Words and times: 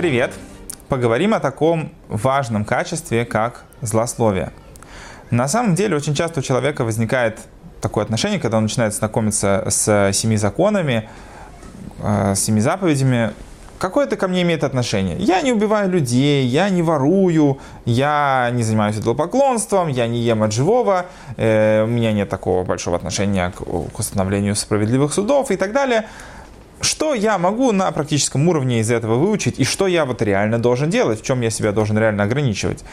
Привет! 0.00 0.32
Поговорим 0.88 1.34
о 1.34 1.40
таком 1.40 1.90
важном 2.08 2.64
качестве, 2.64 3.26
как 3.26 3.64
злословие. 3.82 4.50
На 5.30 5.46
самом 5.46 5.74
деле, 5.74 5.94
очень 5.94 6.14
часто 6.14 6.40
у 6.40 6.42
человека 6.42 6.84
возникает 6.84 7.38
такое 7.82 8.04
отношение, 8.04 8.40
когда 8.40 8.56
он 8.56 8.62
начинает 8.62 8.94
знакомиться 8.94 9.62
с 9.68 10.10
семи 10.14 10.38
законами, 10.38 11.06
э, 12.02 12.34
с 12.34 12.40
семи 12.40 12.62
заповедями, 12.62 13.32
какое 13.78 14.06
это 14.06 14.16
ко 14.16 14.26
мне 14.26 14.40
имеет 14.40 14.64
отношение? 14.64 15.18
Я 15.18 15.42
не 15.42 15.52
убиваю 15.52 15.90
людей, 15.90 16.46
я 16.46 16.70
не 16.70 16.80
ворую, 16.80 17.58
я 17.84 18.48
не 18.54 18.62
занимаюсь 18.62 18.96
идолопоклонством, 18.96 19.88
я 19.88 20.06
не 20.06 20.20
ем 20.20 20.42
от 20.42 20.52
живого, 20.54 21.04
э, 21.36 21.84
у 21.84 21.88
меня 21.88 22.12
нет 22.12 22.30
такого 22.30 22.64
большого 22.64 22.96
отношения 22.96 23.50
к, 23.50 23.62
к 23.92 23.98
установлению 23.98 24.56
справедливых 24.56 25.12
судов 25.12 25.50
и 25.50 25.56
так 25.56 25.72
далее. 25.72 26.06
Что 26.80 27.14
я 27.14 27.36
могу 27.36 27.72
на 27.72 27.90
практическом 27.92 28.48
уровне 28.48 28.80
из 28.80 28.90
этого 28.90 29.16
выучить 29.16 29.58
и 29.58 29.64
что 29.64 29.86
я 29.86 30.06
вот 30.06 30.22
реально 30.22 30.58
должен 30.58 30.88
делать, 30.88 31.20
в 31.20 31.24
чем 31.24 31.42
я 31.42 31.50
себя 31.50 31.72
должен 31.72 31.98
реально 31.98 32.24
ограничивать? 32.24 32.84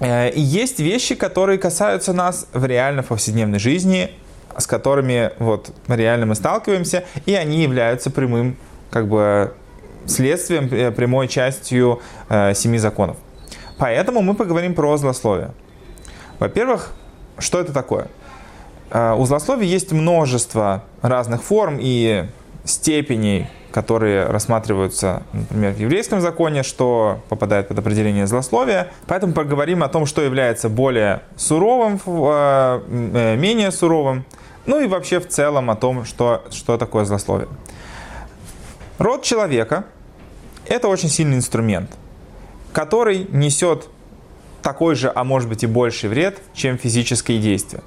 Э, 0.00 0.30
и 0.30 0.40
есть 0.40 0.78
вещи, 0.78 1.14
которые 1.14 1.58
касаются 1.58 2.12
нас 2.12 2.46
в 2.52 2.64
реально 2.64 3.02
повседневной 3.02 3.58
жизни, 3.58 4.10
с 4.56 4.66
которыми 4.66 5.32
вот 5.38 5.72
реально 5.88 6.26
мы 6.26 6.34
сталкиваемся, 6.34 7.04
и 7.26 7.34
они 7.34 7.62
являются 7.62 8.10
прямым 8.10 8.56
как 8.90 9.08
бы 9.08 9.52
следствием, 10.06 10.68
э, 10.72 10.92
прямой 10.92 11.26
частью 11.26 12.00
э, 12.28 12.54
семи 12.54 12.78
законов. 12.78 13.16
Поэтому 13.78 14.22
мы 14.22 14.34
поговорим 14.34 14.74
про 14.74 14.96
злословие. 14.96 15.52
Во-первых, 16.38 16.92
что 17.38 17.60
это 17.60 17.72
такое? 17.72 18.08
У 18.92 19.24
злословия 19.24 19.66
есть 19.66 19.92
множество 19.92 20.82
разных 21.00 21.44
форм 21.44 21.78
и 21.80 22.26
степеней, 22.64 23.48
которые 23.72 24.26
рассматриваются, 24.26 25.22
например, 25.32 25.72
в 25.72 25.78
еврейском 25.78 26.20
законе, 26.20 26.62
что 26.62 27.20
попадает 27.28 27.68
под 27.68 27.78
определение 27.78 28.26
злословия. 28.26 28.92
Поэтому 29.06 29.32
поговорим 29.32 29.82
о 29.82 29.88
том, 29.88 30.06
что 30.06 30.22
является 30.22 30.68
более 30.68 31.22
суровым, 31.36 32.00
э, 32.06 32.80
э, 32.88 33.36
менее 33.36 33.70
суровым, 33.70 34.24
ну 34.66 34.80
и 34.80 34.86
вообще 34.86 35.20
в 35.20 35.28
целом 35.28 35.70
о 35.70 35.76
том, 35.76 36.04
что, 36.04 36.44
что 36.50 36.76
такое 36.78 37.04
злословие. 37.04 37.48
Род 38.98 39.22
человека– 39.22 39.84
это 40.66 40.88
очень 40.88 41.08
сильный 41.08 41.36
инструмент, 41.36 41.90
который 42.72 43.26
несет 43.30 43.88
такой 44.62 44.94
же, 44.94 45.10
а 45.14 45.24
может 45.24 45.48
быть 45.48 45.62
и 45.62 45.66
больший 45.66 46.08
вред, 46.08 46.38
чем 46.54 46.78
физические 46.78 47.38
действия. 47.38 47.80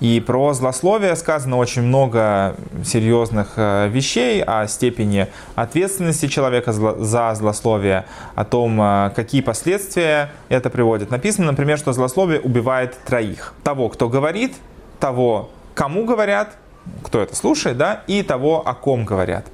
И 0.00 0.20
про 0.20 0.52
злословие 0.54 1.14
сказано 1.16 1.56
очень 1.56 1.82
много 1.82 2.56
серьезных 2.84 3.52
э, 3.56 3.88
вещей 3.88 4.42
о 4.42 4.66
степени 4.66 5.28
ответственности 5.54 6.26
человека 6.26 6.72
за 6.72 7.34
злословие, 7.34 8.06
о 8.34 8.44
том, 8.44 8.80
э, 8.80 9.10
какие 9.14 9.42
последствия 9.42 10.30
это 10.48 10.70
приводит. 10.70 11.10
Написано, 11.10 11.46
например, 11.46 11.78
что 11.78 11.92
злословие 11.92 12.40
убивает 12.40 12.96
троих. 13.04 13.54
Того, 13.62 13.88
кто 13.88 14.08
говорит, 14.08 14.54
того, 14.98 15.50
кому 15.74 16.04
говорят, 16.04 16.56
кто 17.02 17.20
это 17.20 17.36
слушает, 17.36 17.76
да, 17.76 18.02
и 18.06 18.22
того, 18.22 18.66
о 18.66 18.74
ком 18.74 19.04
говорят 19.04 19.46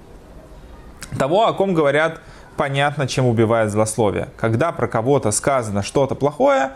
того, 1.19 1.47
о 1.47 1.53
ком 1.53 1.75
говорят 1.75 2.21
понятно, 2.57 3.07
чем 3.07 3.27
убивает 3.27 3.71
злословие. 3.71 4.29
Когда 4.37 4.73
про 4.73 4.89
кого-то 4.89 5.31
сказано 5.31 5.83
что-то 5.83 6.15
плохое, 6.15 6.73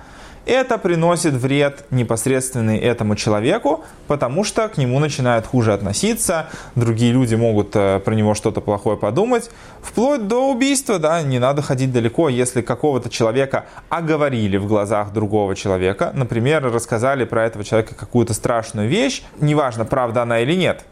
это 0.47 0.79
приносит 0.79 1.35
вред 1.35 1.85
непосредственный 1.91 2.79
этому 2.79 3.15
человеку, 3.15 3.85
потому 4.07 4.43
что 4.43 4.69
к 4.69 4.79
нему 4.79 4.99
начинают 4.99 5.47
хуже 5.47 5.73
относиться, 5.73 6.47
другие 6.75 7.13
люди 7.13 7.35
могут 7.35 7.77
э, 7.77 8.01
про 8.01 8.15
него 8.15 8.35
что-то 8.35 8.61
плохое 8.61 8.97
подумать, 8.97 9.51
вплоть 9.83 10.27
до 10.27 10.51
убийства, 10.51 10.99
да, 10.99 11.23
не 11.23 11.39
надо 11.39 11.63
ходить 11.63 11.93
далеко, 11.93 12.29
если 12.29 12.63
какого-то 12.63 13.11
человека 13.11 13.67
оговорили 13.91 14.57
в 14.57 14.67
глазах 14.67 15.13
другого 15.13 15.55
человека, 15.55 16.11
например, 16.15 16.65
рассказали 16.73 17.25
про 17.25 17.45
этого 17.45 17.65
человека 17.65 17.95
какую-то 17.95 18.33
страшную 18.35 18.89
вещь, 18.89 19.23
неважно, 19.41 19.85
правда 19.85 20.23
она 20.23 20.41
или 20.41 20.55
нет, 20.55 20.85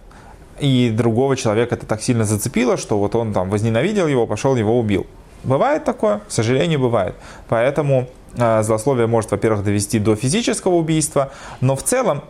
и 0.61 0.91
другого 0.91 1.37
человека 1.37 1.75
это 1.75 1.87
так 1.87 2.03
сильно 2.03 2.25
зацепило, 2.25 2.77
что 2.77 2.99
вот 2.99 3.15
он 3.15 3.33
там 3.33 3.51
возненавидел 3.51 4.07
его, 4.07 4.27
пошел 4.27 4.57
его 4.57 4.79
убил. 4.79 5.07
Бывает 5.45 5.85
такое? 5.85 6.19
К 6.19 6.31
сожалению, 6.31 6.81
бывает. 6.81 7.15
Поэтому 7.49 8.09
э, 8.37 8.63
злословие 8.63 9.07
может, 9.07 9.31
во-первых, 9.31 9.65
довести 9.65 9.99
до 9.99 10.17
физического 10.17 10.75
убийства, 10.75 11.31
но 11.61 11.77
в 11.77 11.83
целом 11.83 12.23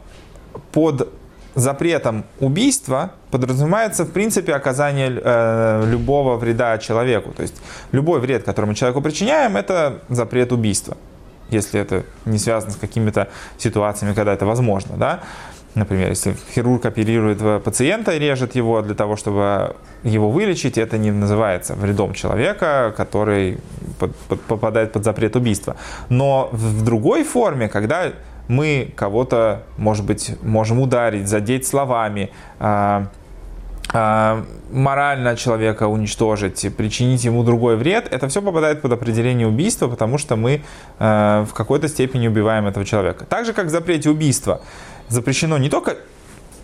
под 0.73 1.09
запретом 1.55 2.25
убийства 2.39 3.13
подразумевается, 3.31 4.05
в 4.05 4.13
принципе, 4.13 4.55
оказание 4.55 5.21
э, 5.23 5.85
любого 5.87 6.37
вреда 6.37 6.79
человеку. 6.79 7.33
То 7.33 7.43
есть 7.43 7.55
любой 7.93 8.21
вред, 8.21 8.45
который 8.45 8.67
мы 8.67 8.75
человеку 8.75 9.01
причиняем, 9.01 9.57
это 9.57 10.03
запрет 10.09 10.53
убийства, 10.53 10.97
если 11.51 11.81
это 11.81 12.05
не 12.27 12.39
связано 12.39 12.73
с 12.73 12.77
какими-то 12.77 13.29
ситуациями, 13.57 14.15
когда 14.15 14.33
это 14.35 14.47
возможно. 14.47 14.97
Да? 14.97 15.21
Например, 15.75 16.09
если 16.09 16.35
хирург 16.55 16.87
оперирует 16.87 17.63
пациента 17.63 18.13
и 18.13 18.19
режет 18.19 18.57
его 18.57 18.83
для 18.83 18.95
того, 18.95 19.17
чтобы 19.17 19.77
его 20.03 20.31
вылечить, 20.31 20.79
это 20.79 20.99
не 20.99 21.11
называется 21.11 21.75
вредом 21.75 22.15
человека, 22.15 22.93
который 22.97 23.59
под, 23.99 24.17
под, 24.17 24.41
попадает 24.43 24.93
под 24.93 25.05
запрет 25.05 25.37
убийства. 25.37 25.77
Но 26.09 26.49
в 26.53 26.85
другой 26.85 27.25
форме, 27.25 27.69
когда 27.69 28.13
мы 28.49 28.93
кого-то, 28.97 29.63
может 29.77 30.05
быть, 30.05 30.35
можем 30.43 30.81
ударить, 30.81 31.29
задеть 31.29 31.67
словами, 31.67 32.31
э, 32.61 33.07
э, 33.93 34.43
морально 34.73 35.37
человека 35.37 35.87
уничтожить, 35.87 36.75
причинить 36.77 37.25
ему 37.25 37.45
другой 37.45 37.77
вред, 37.77 38.09
это 38.11 38.29
все 38.29 38.41
попадает 38.43 38.81
под 38.81 38.93
определение 38.93 39.47
убийства, 39.47 39.89
потому 39.89 40.19
что 40.19 40.37
мы 40.37 40.63
э, 40.99 41.47
в 41.49 41.55
какой-то 41.55 41.89
степени 41.89 42.29
убиваем 42.29 42.67
этого 42.67 42.87
человека. 42.87 43.27
Так 43.27 43.45
же, 43.45 43.53
как 43.53 43.67
в 43.67 43.71
запрете 43.71 44.11
убийства 44.11 44.61
запрещено 45.09 45.59
не 45.59 45.69
только 45.69 45.97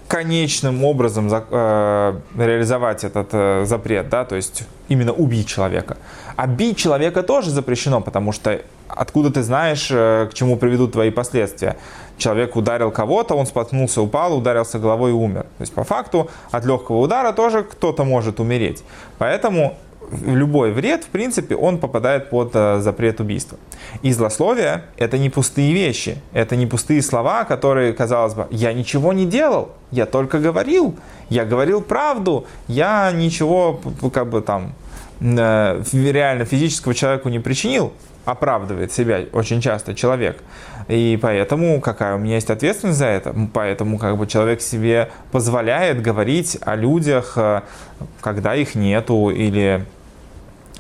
конечным 0.09 0.85
образом 0.85 1.29
э, 1.33 2.21
реализовать 2.37 3.05
этот 3.05 3.29
э, 3.33 3.65
запрет, 3.65 4.09
да, 4.09 4.25
то 4.25 4.37
есть 4.37 4.65
именно 4.89 5.13
убить 5.13 5.49
человека. 5.49 5.97
А 6.37 6.47
бить 6.47 6.77
человека 6.77 7.23
тоже 7.23 7.51
запрещено, 7.51 8.01
потому 8.01 8.33
что 8.33 8.61
откуда 8.89 9.31
ты 9.31 9.43
знаешь, 9.43 9.89
э, 9.91 10.29
к 10.31 10.35
чему 10.35 10.57
приведут 10.57 10.93
твои 10.93 11.11
последствия. 11.11 11.77
Человек 12.17 12.55
ударил 12.55 12.93
кого-то, 12.93 13.35
он 13.35 13.47
споткнулся, 13.47 14.03
упал, 14.03 14.37
ударился 14.37 14.79
головой 14.79 15.11
и 15.11 15.15
умер. 15.15 15.43
То 15.43 15.63
есть 15.63 15.73
по 15.73 15.85
факту 15.85 16.31
от 16.53 16.65
легкого 16.65 16.99
удара 16.99 17.33
тоже 17.33 17.65
кто-то 17.65 18.05
может 18.05 18.41
умереть. 18.41 18.85
Поэтому 19.19 19.77
любой 20.25 20.73
вред, 20.73 21.05
в 21.05 21.09
принципе, 21.09 21.57
он 21.57 21.79
попадает 21.79 22.31
под 22.31 22.51
э, 22.55 22.81
запрет 22.81 23.21
убийства. 23.21 23.59
И 24.03 24.13
злословие– 24.13 24.85
это 24.97 25.19
не 25.19 25.31
пустые 25.31 25.73
вещи, 25.73 26.19
это 26.33 26.57
не 26.57 26.67
пустые 26.67 27.03
слова, 27.03 27.45
которые, 27.45 27.93
казалось 27.93 28.35
бы, 28.35 28.47
я 28.51 28.73
ничего 28.73 29.13
не 29.13 29.27
делал, 29.27 29.73
я 29.91 30.07
только 30.07 30.39
говорил, 30.39 30.97
я 31.29 31.45
говорил 31.45 31.81
правду, 31.81 32.47
я 32.69 33.13
ничего, 33.13 33.81
как 34.13 34.29
бы 34.29 34.43
там, 34.43 34.73
э, 35.21 35.83
реально 35.93 36.45
физического 36.45 36.95
человеку 36.95 37.29
не 37.29 37.39
причинил, 37.39 37.93
оправдывает 38.25 38.93
себя 38.93 39.21
очень 39.33 39.61
часто 39.61 39.95
человек. 39.95 40.43
И 40.89 41.19
поэтому 41.21 41.81
какая 41.81 42.15
у 42.15 42.19
меня 42.19 42.35
есть 42.35 42.51
ответственность 42.51 42.99
за 42.99 43.07
это? 43.07 43.35
Поэтому 43.53 43.99
как 43.99 44.17
бы 44.19 44.27
человек 44.27 44.61
себе 44.61 45.11
позволяет 45.33 46.03
говорить 46.03 46.59
о 46.61 46.77
людях, 46.77 47.35
э, 47.37 47.63
когда 48.21 48.55
их 48.55 48.75
нету, 48.75 49.31
или 49.31 49.87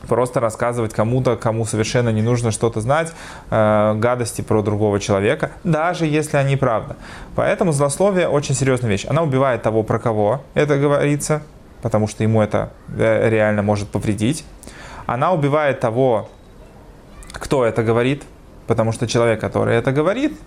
просто 0.06 0.40
рассказывать 0.40 0.92
кому-то, 0.92 1.36
кому 1.36 1.64
совершенно 1.64 2.10
не 2.10 2.22
нужно 2.22 2.50
что-то 2.50 2.80
знать, 2.80 3.12
э, 3.50 3.94
гадости 3.96 4.42
про 4.42 4.62
другого 4.62 5.00
человека, 5.00 5.52
даже 5.64 6.06
если 6.06 6.36
они 6.36 6.56
правда. 6.56 6.96
Поэтому 7.34 7.72
злословие 7.72 8.28
очень 8.28 8.54
серьезная 8.54 8.90
вещь. 8.90 9.06
Она 9.08 9.22
убивает 9.22 9.62
того, 9.62 9.82
про 9.82 9.98
кого 9.98 10.42
это 10.54 10.78
говорится, 10.78 11.42
потому 11.82 12.06
что 12.06 12.22
ему 12.22 12.40
это 12.42 12.70
э, 12.96 13.28
реально 13.28 13.62
может 13.62 13.88
повредить. 13.88 14.44
Она 15.06 15.32
убивает 15.32 15.80
того, 15.80 16.28
кто 17.32 17.64
это 17.64 17.82
говорит, 17.82 18.22
потому 18.66 18.92
что 18.92 19.06
человек, 19.06 19.40
который 19.40 19.76
это 19.76 19.92
говорит, 19.92 20.38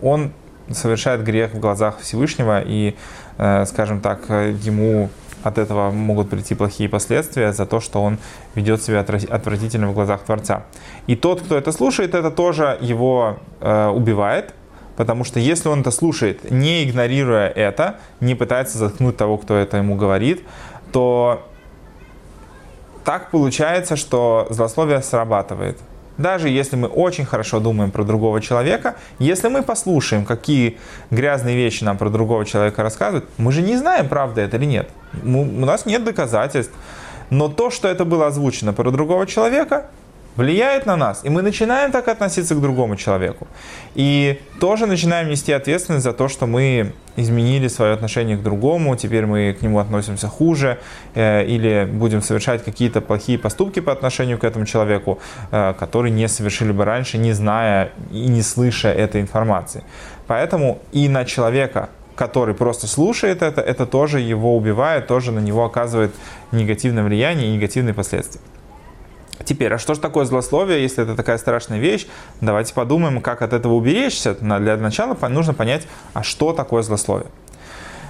он 0.00 0.32
совершает 0.70 1.22
грех 1.22 1.54
в 1.54 1.60
глазах 1.60 1.98
Всевышнего, 2.00 2.60
и, 2.60 2.96
э, 3.38 3.64
скажем 3.66 4.00
так, 4.00 4.28
ему 4.28 5.10
от 5.46 5.58
этого 5.58 5.90
могут 5.90 6.30
прийти 6.30 6.54
плохие 6.54 6.88
последствия 6.88 7.52
за 7.52 7.66
то, 7.66 7.80
что 7.80 8.02
он 8.02 8.18
ведет 8.54 8.82
себя 8.82 9.00
отвратительно 9.00 9.88
в 9.88 9.94
глазах 9.94 10.22
Творца. 10.22 10.64
И 11.06 11.16
тот, 11.16 11.40
кто 11.40 11.56
это 11.56 11.72
слушает, 11.72 12.14
это 12.14 12.30
тоже 12.30 12.76
его 12.80 13.38
э, 13.60 13.88
убивает, 13.88 14.54
потому 14.96 15.24
что 15.24 15.38
если 15.38 15.68
он 15.68 15.80
это 15.80 15.90
слушает, 15.90 16.50
не 16.50 16.84
игнорируя 16.84 17.48
это, 17.48 18.00
не 18.20 18.34
пытается 18.34 18.78
заткнуть 18.78 19.16
того, 19.16 19.38
кто 19.38 19.54
это 19.54 19.76
ему 19.76 19.94
говорит, 19.94 20.42
то 20.92 21.46
так 23.04 23.30
получается, 23.30 23.96
что 23.96 24.48
злословие 24.50 25.00
срабатывает. 25.00 25.78
Даже 26.18 26.48
если 26.48 26.76
мы 26.76 26.88
очень 26.88 27.24
хорошо 27.24 27.60
думаем 27.60 27.90
про 27.90 28.04
другого 28.04 28.40
человека, 28.40 28.96
если 29.18 29.48
мы 29.48 29.62
послушаем, 29.62 30.24
какие 30.24 30.78
грязные 31.10 31.56
вещи 31.56 31.84
нам 31.84 31.98
про 31.98 32.10
другого 32.10 32.44
человека 32.44 32.82
рассказывают, 32.82 33.28
мы 33.38 33.52
же 33.52 33.62
не 33.62 33.76
знаем, 33.76 34.08
правда 34.08 34.40
это 34.40 34.56
или 34.56 34.64
нет. 34.64 34.88
У 35.24 35.44
нас 35.44 35.86
нет 35.86 36.04
доказательств. 36.04 36.72
Но 37.28 37.48
то, 37.48 37.70
что 37.70 37.88
это 37.88 38.04
было 38.04 38.28
озвучено 38.28 38.72
про 38.72 38.90
другого 38.90 39.26
человека, 39.26 39.86
влияет 40.36 40.86
на 40.86 40.96
нас, 40.96 41.20
и 41.24 41.30
мы 41.30 41.42
начинаем 41.42 41.90
так 41.90 42.08
относиться 42.08 42.54
к 42.54 42.60
другому 42.60 42.96
человеку. 42.96 43.46
И 43.94 44.40
тоже 44.60 44.86
начинаем 44.86 45.28
нести 45.28 45.52
ответственность 45.52 46.04
за 46.04 46.12
то, 46.12 46.28
что 46.28 46.46
мы 46.46 46.92
изменили 47.16 47.68
свое 47.68 47.94
отношение 47.94 48.36
к 48.36 48.42
другому, 48.42 48.94
теперь 48.96 49.26
мы 49.26 49.56
к 49.58 49.62
нему 49.62 49.78
относимся 49.78 50.28
хуже, 50.28 50.78
э, 51.14 51.44
или 51.46 51.88
будем 51.90 52.22
совершать 52.22 52.64
какие-то 52.64 53.00
плохие 53.00 53.38
поступки 53.38 53.80
по 53.80 53.92
отношению 53.92 54.38
к 54.38 54.44
этому 54.44 54.66
человеку, 54.66 55.18
э, 55.50 55.74
которые 55.78 56.12
не 56.12 56.28
совершили 56.28 56.72
бы 56.72 56.84
раньше, 56.84 57.18
не 57.18 57.32
зная 57.32 57.90
и 58.12 58.28
не 58.28 58.42
слыша 58.42 58.88
этой 58.88 59.20
информации. 59.22 59.82
Поэтому 60.26 60.78
и 60.92 61.08
на 61.08 61.24
человека, 61.24 61.88
который 62.16 62.54
просто 62.54 62.86
слушает 62.86 63.42
это, 63.42 63.60
это 63.60 63.86
тоже 63.86 64.20
его 64.20 64.56
убивает, 64.56 65.06
тоже 65.06 65.32
на 65.32 65.40
него 65.40 65.64
оказывает 65.64 66.14
негативное 66.52 67.04
влияние 67.04 67.48
и 67.48 67.52
негативные 67.52 67.94
последствия. 67.94 68.40
Теперь, 69.46 69.72
а 69.72 69.78
что 69.78 69.94
же 69.94 70.00
такое 70.00 70.24
злословие, 70.24 70.82
если 70.82 71.04
это 71.04 71.14
такая 71.14 71.38
страшная 71.38 71.78
вещь? 71.78 72.08
Давайте 72.40 72.74
подумаем, 72.74 73.22
как 73.22 73.42
от 73.42 73.52
этого 73.52 73.74
уберечься. 73.74 74.34
Для 74.34 74.76
начала 74.76 75.16
нужно 75.28 75.54
понять, 75.54 75.86
а 76.14 76.24
что 76.24 76.52
такое 76.52 76.82
злословие. 76.82 77.28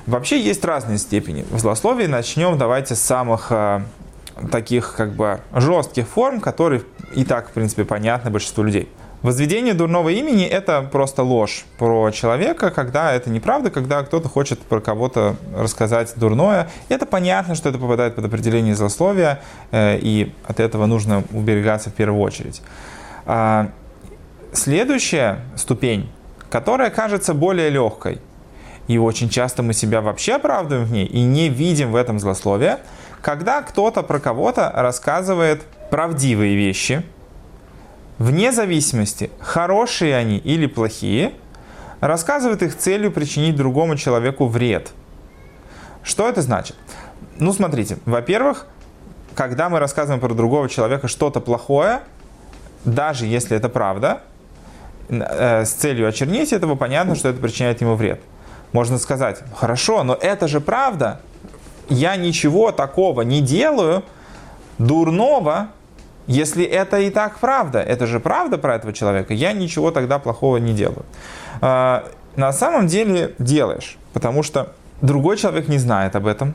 Вообще 0.07 0.41
есть 0.41 0.65
разные 0.65 0.97
степени. 0.97 1.45
В 1.51 1.59
злословии 1.59 2.07
начнем 2.07 2.57
давайте 2.57 2.95
с 2.95 3.01
самых 3.01 3.49
э, 3.51 3.83
таких 4.51 4.95
как 4.97 5.15
бы 5.15 5.41
жестких 5.53 6.09
форм, 6.09 6.41
которые 6.41 6.83
и 7.15 7.25
так, 7.25 7.51
в 7.51 7.53
принципе, 7.53 7.85
понятны 7.85 8.31
большинству 8.31 8.65
людей. 8.65 8.89
Возведение 9.23 9.73
дурного 9.73 10.11
имени– 10.11 10.45
это 10.47 10.83
просто 10.83 11.23
ложь 11.23 11.65
про 11.79 12.11
человека, 12.11 12.71
когда 12.71 13.13
это 13.13 13.31
неправда, 13.31 13.71
когда 13.71 14.03
кто-то 14.03 14.29
хочет 14.29 14.61
про 14.61 14.81
кого-то 14.81 15.37
рассказать 15.57 16.13
дурное. 16.17 16.69
И 16.89 16.95
это 16.95 17.07
понятно, 17.07 17.55
что 17.55 17.71
это 17.71 17.79
попадает 17.79 18.15
под 18.15 18.27
определение 18.27 18.75
злословия, 18.75 19.41
э, 19.71 19.99
и 19.99 20.33
от 20.47 20.61
этого 20.61 20.87
нужно 20.87 21.25
уберегаться 21.33 21.91
в 21.91 21.95
первую 21.95 22.23
очередь. 22.23 22.63
А, 23.25 23.71
следующая 24.53 25.41
ступень, 25.57 26.11
которая 26.51 26.91
кажется 26.91 27.33
более 27.33 27.71
легкой, 27.71 28.21
и 28.87 28.99
очень 28.99 29.31
часто 29.31 29.63
мы 29.63 29.73
себя 29.73 30.03
вообще 30.03 30.35
оправдываем 30.35 30.87
в 30.87 30.93
ней 30.93 31.07
и 31.07 31.23
не 31.23 31.49
видим 31.49 31.91
в 31.91 31.97
этом 31.97 32.21
злословие, 32.21 32.79
когда 33.23 33.63
кто-то 33.63 34.03
про 34.03 34.21
кого-то 34.21 34.71
рассказывает 34.75 35.63
правдивые 35.91 36.55
вещи– 36.55 37.03
вне 38.19 38.53
зависимости, 38.53 39.31
хорошие 39.41 40.17
они 40.17 40.39
или 40.39 40.67
плохие, 40.67 41.33
рассказывает 42.01 42.63
их 42.63 42.77
целью 42.77 43.11
причинить 43.11 43.57
другому 43.57 43.97
человеку 43.97 44.47
вред. 44.47 44.93
Что 46.03 46.29
это 46.29 46.43
значит? 46.43 46.77
Ну, 47.39 47.53
смотрите, 47.53 47.99
во-первых, 48.07 48.67
когда 49.35 49.69
мы 49.69 49.79
рассказываем 49.79 50.21
про 50.21 50.33
другого 50.35 50.69
человека 50.69 51.09
что-то 51.09 51.41
плохое, 51.41 52.01
даже 52.85 53.27
если 53.27 53.57
это 53.57 53.69
правда, 53.69 54.23
э, 55.09 55.65
с 55.65 55.73
целью 55.73 56.09
очернить 56.09 56.53
этого, 56.53 56.77
понятно, 56.77 57.15
что 57.15 57.29
это 57.29 57.41
причиняет 57.41 57.81
ему 57.81 57.97
вред. 57.97 58.21
Можно 58.73 58.99
сказать, 58.99 59.41
хорошо, 59.55 60.03
но 60.05 60.15
это 60.15 60.49
же 60.49 60.61
правда. 60.61 61.21
Я 61.89 62.17
ничего 62.17 62.73
такого 62.73 63.23
не 63.23 63.41
делаю, 63.41 64.03
дурного, 64.79 65.69
если 66.27 66.65
это 66.65 66.99
и 66.99 67.11
так 67.11 67.39
правда, 67.39 67.81
это 67.81 68.07
же 68.07 68.21
правда 68.21 68.59
про 68.59 68.75
этого 68.77 68.93
человека, 68.93 69.35
я 69.35 69.53
ничего 69.53 69.91
тогда 69.91 70.19
плохого 70.19 70.57
не 70.57 70.73
делаю. 70.73 71.05
А, 71.61 72.09
на 72.37 72.53
самом 72.53 72.87
деле 72.87 73.35
делаешь, 73.39 73.97
потому 74.13 74.43
что 74.43 74.73
другой 75.03 75.37
человек 75.37 75.69
не 75.69 75.79
знает 75.79 76.17
об 76.17 76.27
этом, 76.27 76.55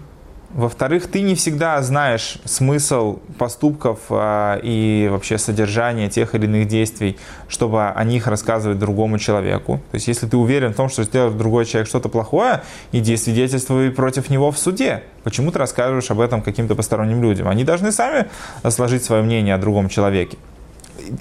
во-вторых, 0.54 1.08
ты 1.08 1.22
не 1.22 1.36
всегда 1.36 1.82
знаешь 1.82 2.38
смысл 2.46 3.20
поступков 3.38 4.00
а, 4.10 4.60
и 4.62 5.08
вообще 5.10 5.38
содержание 5.38 6.10
тех 6.10 6.36
или 6.36 6.46
иных 6.46 6.68
действий, 6.68 7.18
чтобы 7.48 7.88
о 7.88 8.04
них 8.04 8.28
рассказывать 8.28 8.78
другому 8.78 9.18
человеку. 9.18 9.82
То 9.92 9.96
есть, 9.96 10.08
если 10.08 10.28
ты 10.28 10.38
уверен 10.38 10.74
в 10.74 10.76
том, 10.76 10.90
что 10.90 11.04
сделал 11.04 11.32
другой 11.32 11.66
человек 11.66 11.88
что-то 11.88 12.10
плохое, 12.10 12.64
иди 12.92 13.16
свидетельствуй 13.16 13.92
против 13.92 14.30
него 14.30 14.52
в 14.52 14.58
суде. 14.58 15.04
Почему 15.24 15.52
ты 15.52 15.60
рассказываешь 15.60 16.12
об 16.12 16.20
этом 16.20 16.42
каким-то 16.42 16.76
посторонним 16.76 17.22
людям? 17.22 17.48
Они 17.48 17.64
должны 17.64 17.92
сами 17.92 18.28
сложить 18.70 19.04
свое 19.04 19.24
мнение 19.24 19.56
о 19.56 19.58
другом 19.58 19.88
человеке. 19.88 20.38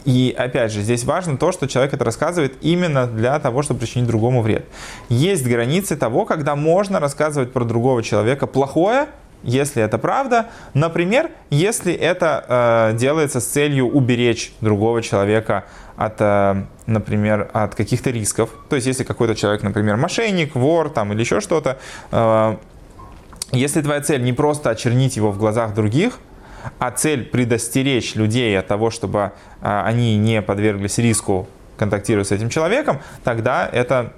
И 0.05 0.35
опять 0.37 0.73
же, 0.73 0.83
здесь 0.83 1.05
важно 1.05 1.37
то, 1.37 1.53
что 1.53 1.67
человек 1.67 1.95
это 1.95 2.05
рассказывает 2.05 2.55
именно 2.61 3.07
для 3.07 3.39
того, 3.39 3.63
чтобы 3.63 3.81
причинить 3.81 4.07
другому 4.07 4.43
вред. 4.43 4.67
Есть 5.09 5.47
границы 5.47 5.97
того, 5.97 6.25
когда 6.25 6.57
можно 6.57 7.01
рассказывать 7.01 7.53
про 7.53 7.65
другого 7.65 8.03
человека 8.03 8.47
плохое, 8.47 9.09
если 9.43 9.83
это 9.83 9.99
правда. 9.99 10.51
Например, 10.75 11.31
если 11.51 11.93
это 11.93 12.91
э, 12.93 12.97
делается 12.97 13.41
с 13.41 13.47
целью 13.47 13.87
уберечь 13.87 14.53
другого 14.61 15.03
человека 15.03 15.65
от, 15.97 16.17
э, 16.19 16.65
например, 16.87 17.51
от 17.53 17.75
каких-то 17.75 18.11
рисков. 18.11 18.51
То 18.69 18.77
есть, 18.77 18.87
если 18.87 19.05
какой-то 19.05 19.35
человек, 19.35 19.63
например, 19.63 19.97
мошенник, 19.97 20.55
вор 20.55 20.91
там, 20.91 21.13
или 21.13 21.21
еще 21.21 21.41
что-то, 21.41 21.79
э, 22.11 22.57
если 23.53 23.83
твоя 23.83 24.01
цель 24.01 24.23
не 24.23 24.33
просто 24.33 24.71
очернить 24.71 25.17
его 25.17 25.33
в 25.33 25.39
глазах 25.39 25.75
других, 25.75 26.19
а 26.79 26.91
цель 26.91 27.25
предостеречь 27.25 28.15
людей 28.15 28.59
от 28.59 28.67
того, 28.67 28.91
чтобы 28.91 29.33
э, 29.63 29.83
они 29.85 30.17
не 30.17 30.43
подверглись 30.43 30.99
риску 30.99 31.49
контактировать 31.77 32.29
с 32.29 32.33
этим 32.33 32.51
человеком, 32.51 33.01
тогда 33.25 33.69
это 33.71 34.13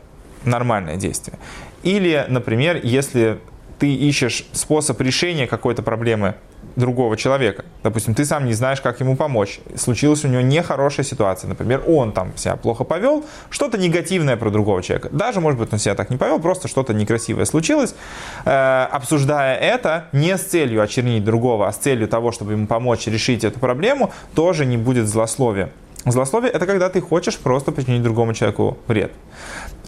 нормальное 0.44 0.96
действие. 0.96 1.38
Или, 1.82 2.24
например, 2.28 2.80
если 2.82 3.38
ты 3.82 3.92
ищешь 3.92 4.44
способ 4.52 5.00
решения 5.00 5.48
какой-то 5.48 5.82
проблемы 5.82 6.36
другого 6.76 7.16
человека. 7.16 7.64
Допустим, 7.82 8.14
ты 8.14 8.24
сам 8.24 8.46
не 8.46 8.52
знаешь, 8.52 8.80
как 8.80 9.00
ему 9.00 9.16
помочь. 9.16 9.58
Случилась 9.76 10.24
у 10.24 10.28
него 10.28 10.40
нехорошая 10.40 11.04
ситуация. 11.04 11.48
Например, 11.48 11.82
он 11.88 12.12
там 12.12 12.30
себя 12.36 12.54
плохо 12.54 12.84
повел, 12.84 13.24
что-то 13.50 13.78
негативное 13.78 14.36
про 14.36 14.50
другого 14.50 14.84
человека. 14.84 15.08
Даже, 15.10 15.40
может 15.40 15.58
быть, 15.58 15.72
он 15.72 15.80
себя 15.80 15.96
так 15.96 16.10
не 16.10 16.16
повел, 16.16 16.38
просто 16.38 16.68
что-то 16.68 16.94
некрасивое 16.94 17.44
случилось. 17.44 17.96
Э, 18.44 18.84
обсуждая 18.84 19.56
это 19.56 20.04
не 20.12 20.36
с 20.36 20.42
целью 20.42 20.80
очернить 20.80 21.24
другого, 21.24 21.66
а 21.66 21.72
с 21.72 21.76
целью 21.76 22.06
того, 22.06 22.30
чтобы 22.30 22.52
ему 22.52 22.68
помочь 22.68 23.08
решить 23.08 23.42
эту 23.42 23.58
проблему, 23.58 24.12
тоже 24.36 24.64
не 24.64 24.76
будет 24.76 25.08
злословия. 25.08 25.70
Злословие– 26.04 26.50
это 26.54 26.66
когда 26.66 26.88
ты 26.88 27.00
хочешь 27.00 27.38
просто 27.38 27.70
причинить 27.70 28.02
другому 28.02 28.34
человеку 28.34 28.76
вред. 28.88 29.12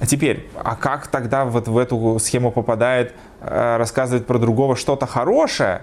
А 0.00 0.06
теперь, 0.06 0.48
а 0.56 0.74
как 0.76 1.06
тогда 1.06 1.44
вот 1.44 1.68
в 1.68 1.78
эту 1.78 2.18
схему 2.18 2.50
попадает 2.50 3.14
э, 3.40 3.76
рассказывать 3.76 4.26
про 4.26 4.38
другого 4.38 4.76
что-то 4.76 5.06
хорошее? 5.06 5.82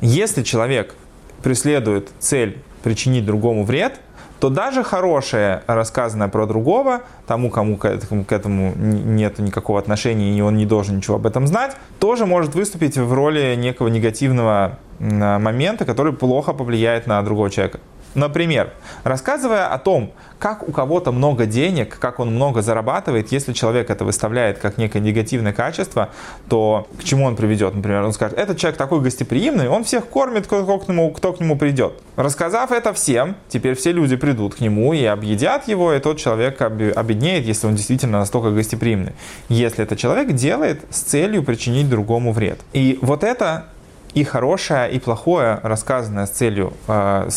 Если 0.00 0.42
человек 0.42 0.94
преследует 1.42 2.10
цель 2.18 2.62
причинить 2.82 3.24
другому 3.24 3.64
вред, 3.64 4.00
то 4.40 4.50
даже 4.50 4.84
хорошее, 4.84 5.62
рассказанное 5.66 6.28
про 6.28 6.46
другого, 6.46 7.02
тому, 7.26 7.50
кому 7.50 7.76
к 7.76 7.84
этому, 7.84 8.24
к 8.24 8.32
этому 8.32 8.72
нет 8.76 9.38
никакого 9.38 9.78
отношения 9.78 10.36
и 10.36 10.40
он 10.40 10.56
не 10.56 10.66
должен 10.66 10.98
ничего 10.98 11.16
об 11.16 11.26
этом 11.26 11.46
знать, 11.46 11.76
тоже 11.98 12.24
может 12.24 12.54
выступить 12.54 12.96
в 12.96 13.12
роли 13.12 13.56
некого 13.56 13.88
негативного 13.88 14.78
момента, 15.00 15.84
который 15.84 16.12
плохо 16.12 16.52
повлияет 16.52 17.06
на 17.06 17.20
другого 17.22 17.50
человека. 17.50 17.80
Например, 18.18 18.72
рассказывая 19.04 19.68
о 19.68 19.78
том, 19.78 20.12
как 20.40 20.68
у 20.68 20.72
кого-то 20.72 21.12
много 21.12 21.46
денег, 21.46 21.98
как 21.98 22.18
он 22.18 22.34
много 22.34 22.62
зарабатывает, 22.62 23.30
если 23.30 23.52
человек 23.52 23.90
это 23.90 24.04
выставляет 24.04 24.58
как 24.58 24.76
некое 24.76 24.98
негативное 24.98 25.52
качество, 25.52 26.10
то 26.48 26.88
к 26.98 27.04
чему 27.04 27.24
он 27.24 27.36
приведет? 27.36 27.74
Например, 27.74 28.02
он 28.02 28.12
скажет, 28.12 28.36
этот 28.36 28.58
человек 28.58 28.76
такой 28.76 29.00
гостеприимный, 29.00 29.68
он 29.68 29.84
всех 29.84 30.06
кормит, 30.08 30.46
кто, 30.46 30.78
к 30.78 30.88
нему, 30.88 31.12
кто 31.12 31.32
к 31.32 31.38
нему 31.38 31.56
придет. 31.56 31.92
Рассказав 32.16 32.72
это 32.72 32.92
всем, 32.92 33.36
теперь 33.48 33.76
все 33.76 33.92
люди 33.92 34.16
придут 34.16 34.56
к 34.56 34.60
нему 34.60 34.92
и 34.92 35.04
объедят 35.04 35.68
его, 35.68 35.92
и 35.92 36.00
тот 36.00 36.18
человек 36.18 36.60
обеднеет, 36.60 37.44
если 37.44 37.68
он 37.68 37.76
действительно 37.76 38.18
настолько 38.18 38.50
гостеприимный. 38.50 39.12
Если 39.48 39.84
этот 39.84 39.98
человек 39.98 40.32
делает 40.32 40.80
с 40.90 41.00
целью 41.00 41.44
причинить 41.44 41.88
другому 41.88 42.32
вред. 42.32 42.58
И 42.72 42.98
вот 43.00 43.22
это 43.22 43.66
и 44.14 44.24
хорошее, 44.24 44.90
и 44.90 44.98
плохое, 44.98 45.60
рассказанное 45.62 46.26
с 46.26 46.30
целью, 46.30 46.72
э, 46.86 47.28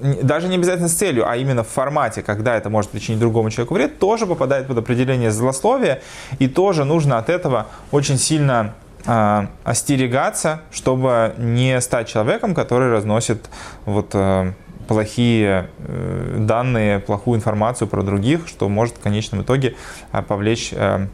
даже 0.00 0.48
не 0.48 0.56
обязательно 0.56 0.88
с 0.88 0.94
целью, 0.94 1.28
а 1.28 1.36
именно 1.36 1.64
в 1.64 1.68
формате, 1.68 2.22
когда 2.22 2.56
это 2.56 2.68
может 2.70 2.90
причинить 2.90 3.18
другому 3.18 3.50
человеку 3.50 3.74
вред, 3.74 3.98
тоже 3.98 4.26
попадает 4.26 4.66
под 4.66 4.78
определение 4.78 5.30
злословия, 5.30 6.02
и 6.38 6.48
тоже 6.48 6.84
нужно 6.84 7.18
от 7.18 7.30
этого 7.30 7.66
очень 7.92 8.18
сильно 8.18 8.74
э, 9.06 9.46
остерегаться, 9.64 10.60
чтобы 10.70 11.34
не 11.38 11.80
стать 11.80 12.08
человеком, 12.08 12.54
который 12.54 12.90
разносит 12.90 13.48
вот, 13.86 14.10
э, 14.12 14.52
плохие 14.86 15.68
э, 15.78 16.36
данные, 16.40 16.98
плохую 17.00 17.38
информацию 17.38 17.88
про 17.88 18.02
других, 18.02 18.48
что 18.48 18.68
может 18.68 18.96
в 18.96 19.00
конечном 19.00 19.42
итоге 19.42 19.76
э, 20.12 20.22
повлечь 20.22 20.70
э, 20.72 21.06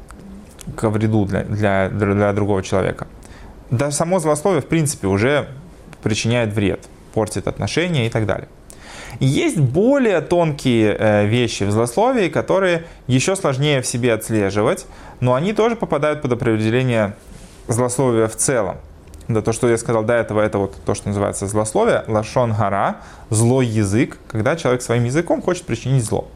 к 0.77 0.89
вреду 0.89 1.25
для, 1.25 1.45
для, 1.45 1.89
для 1.89 2.33
другого 2.33 2.63
человека. 2.63 3.07
Даже 3.73 3.97
само 3.97 4.19
злословие, 4.19 4.61
в 4.61 4.67
принципе, 4.67 5.07
уже 5.07 5.49
причиняет 6.03 6.53
вред, 6.53 6.81
портит 7.15 7.49
отношения 7.49 8.07
и 8.07 8.11
так 8.11 8.27
далее. 8.27 8.49
Есть 9.19 9.57
более 9.57 10.21
тонкие 10.21 10.95
э, 10.99 11.27
вещи 11.27 11.65
в 11.65 11.71
злословии, 11.71 12.29
которые 12.29 12.85
еще 13.07 13.35
сложнее 13.35 13.81
в 13.81 13.87
себе 13.87 14.13
отслеживать, 14.13 14.85
но 15.21 15.33
они 15.33 15.55
тоже 15.55 15.77
попадают 15.77 16.21
под 16.21 16.33
определение 16.33 17.17
злословия 17.67 18.29
в 18.29 18.37
целом. 18.37 18.77
Да, 19.29 19.41
то, 19.41 19.53
что 19.53 19.71
я 19.71 19.79
сказал 19.79 20.05
до 20.05 20.13
этого, 20.13 20.43
это 20.43 20.59
вот 20.59 20.77
то, 20.85 20.95
что 20.95 21.09
называется 21.09 21.47
злословие, 21.47 22.05
лашон 22.09 22.53
гора, 22.53 22.99
злой 23.31 23.67
язык, 23.67 24.19
когда 24.29 24.55
человек 24.55 24.83
своим 24.83 25.05
языком 25.05 25.41
хочет 25.41 25.65
причинить 25.65 26.05
зло 26.05 26.29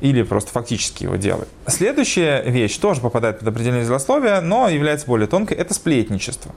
или 0.00 0.22
просто 0.22 0.52
фактически 0.52 1.02
его 1.02 1.16
делает. 1.16 1.48
Следующая 1.66 2.42
вещь 2.42 2.76
тоже 2.76 3.00
попадает 3.00 3.40
под 3.40 3.48
определение 3.48 3.84
злословия, 3.84 4.40
но 4.40 4.68
является 4.68 5.06
более 5.06 5.26
тонкой, 5.26 5.56
это 5.56 5.74
сплетничество. 5.74 6.52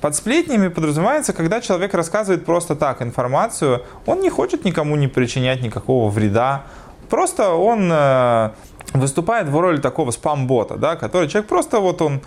Под 0.00 0.14
сплетнями 0.14 0.68
подразумевается, 0.68 1.32
когда 1.32 1.60
человек 1.60 1.92
рассказывает 1.94 2.44
просто 2.44 2.76
так 2.76 3.02
информацию, 3.02 3.82
он 4.06 4.20
не 4.20 4.30
хочет 4.30 4.64
никому 4.64 4.96
не 4.96 5.08
причинять 5.08 5.62
никакого 5.62 6.08
вреда, 6.08 6.62
просто 7.10 7.50
он 7.50 7.90
э, 7.92 8.50
выступает 8.92 9.48
в 9.48 9.58
роли 9.58 9.80
такого 9.80 10.12
спам-бота, 10.12 10.76
да, 10.76 10.96
который 10.96 11.28
человек 11.28 11.48
просто 11.48 11.80
вот 11.80 12.00
он 12.02 12.20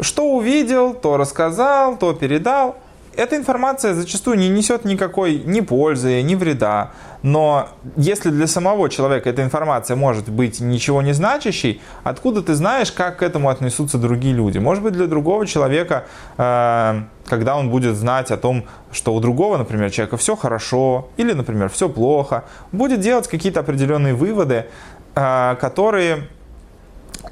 что 0.00 0.24
увидел, 0.24 0.94
то 0.94 1.16
рассказал, 1.16 1.96
то 1.96 2.12
передал. 2.12 2.76
Эта 3.14 3.36
информация 3.36 3.94
зачастую 3.94 4.38
не 4.38 4.48
несет 4.48 4.84
никакой 4.84 5.36
ни 5.44 5.60
пользы, 5.60 6.22
ни 6.22 6.34
вреда. 6.34 6.92
Но 7.22 7.68
если 7.96 8.30
для 8.30 8.46
самого 8.46 8.88
человека 8.88 9.28
эта 9.28 9.42
информация 9.42 9.96
может 9.96 10.28
быть 10.28 10.60
ничего 10.60 11.02
не 11.02 11.12
значащей, 11.12 11.80
откуда 12.04 12.42
ты 12.42 12.54
знаешь, 12.54 12.90
как 12.90 13.18
к 13.18 13.22
этому 13.22 13.50
отнесутся 13.50 13.98
другие 13.98 14.34
люди? 14.34 14.58
Может 14.58 14.82
быть, 14.82 14.94
для 14.94 15.06
другого 15.06 15.46
человека, 15.46 16.04
э, 16.38 17.02
когда 17.26 17.56
он 17.56 17.70
будет 17.70 17.96
знать 17.96 18.30
о 18.30 18.36
том, 18.36 18.64
что 18.90 19.14
у 19.14 19.20
другого, 19.20 19.58
например, 19.58 19.90
человека 19.90 20.16
все 20.16 20.34
хорошо 20.34 21.10
или, 21.18 21.32
например, 21.32 21.68
все 21.68 21.88
плохо, 21.88 22.44
будет 22.72 23.00
делать 23.00 23.28
какие-то 23.28 23.60
определенные 23.60 24.14
выводы, 24.14 24.66
э, 25.14 25.56
которые 25.60 26.28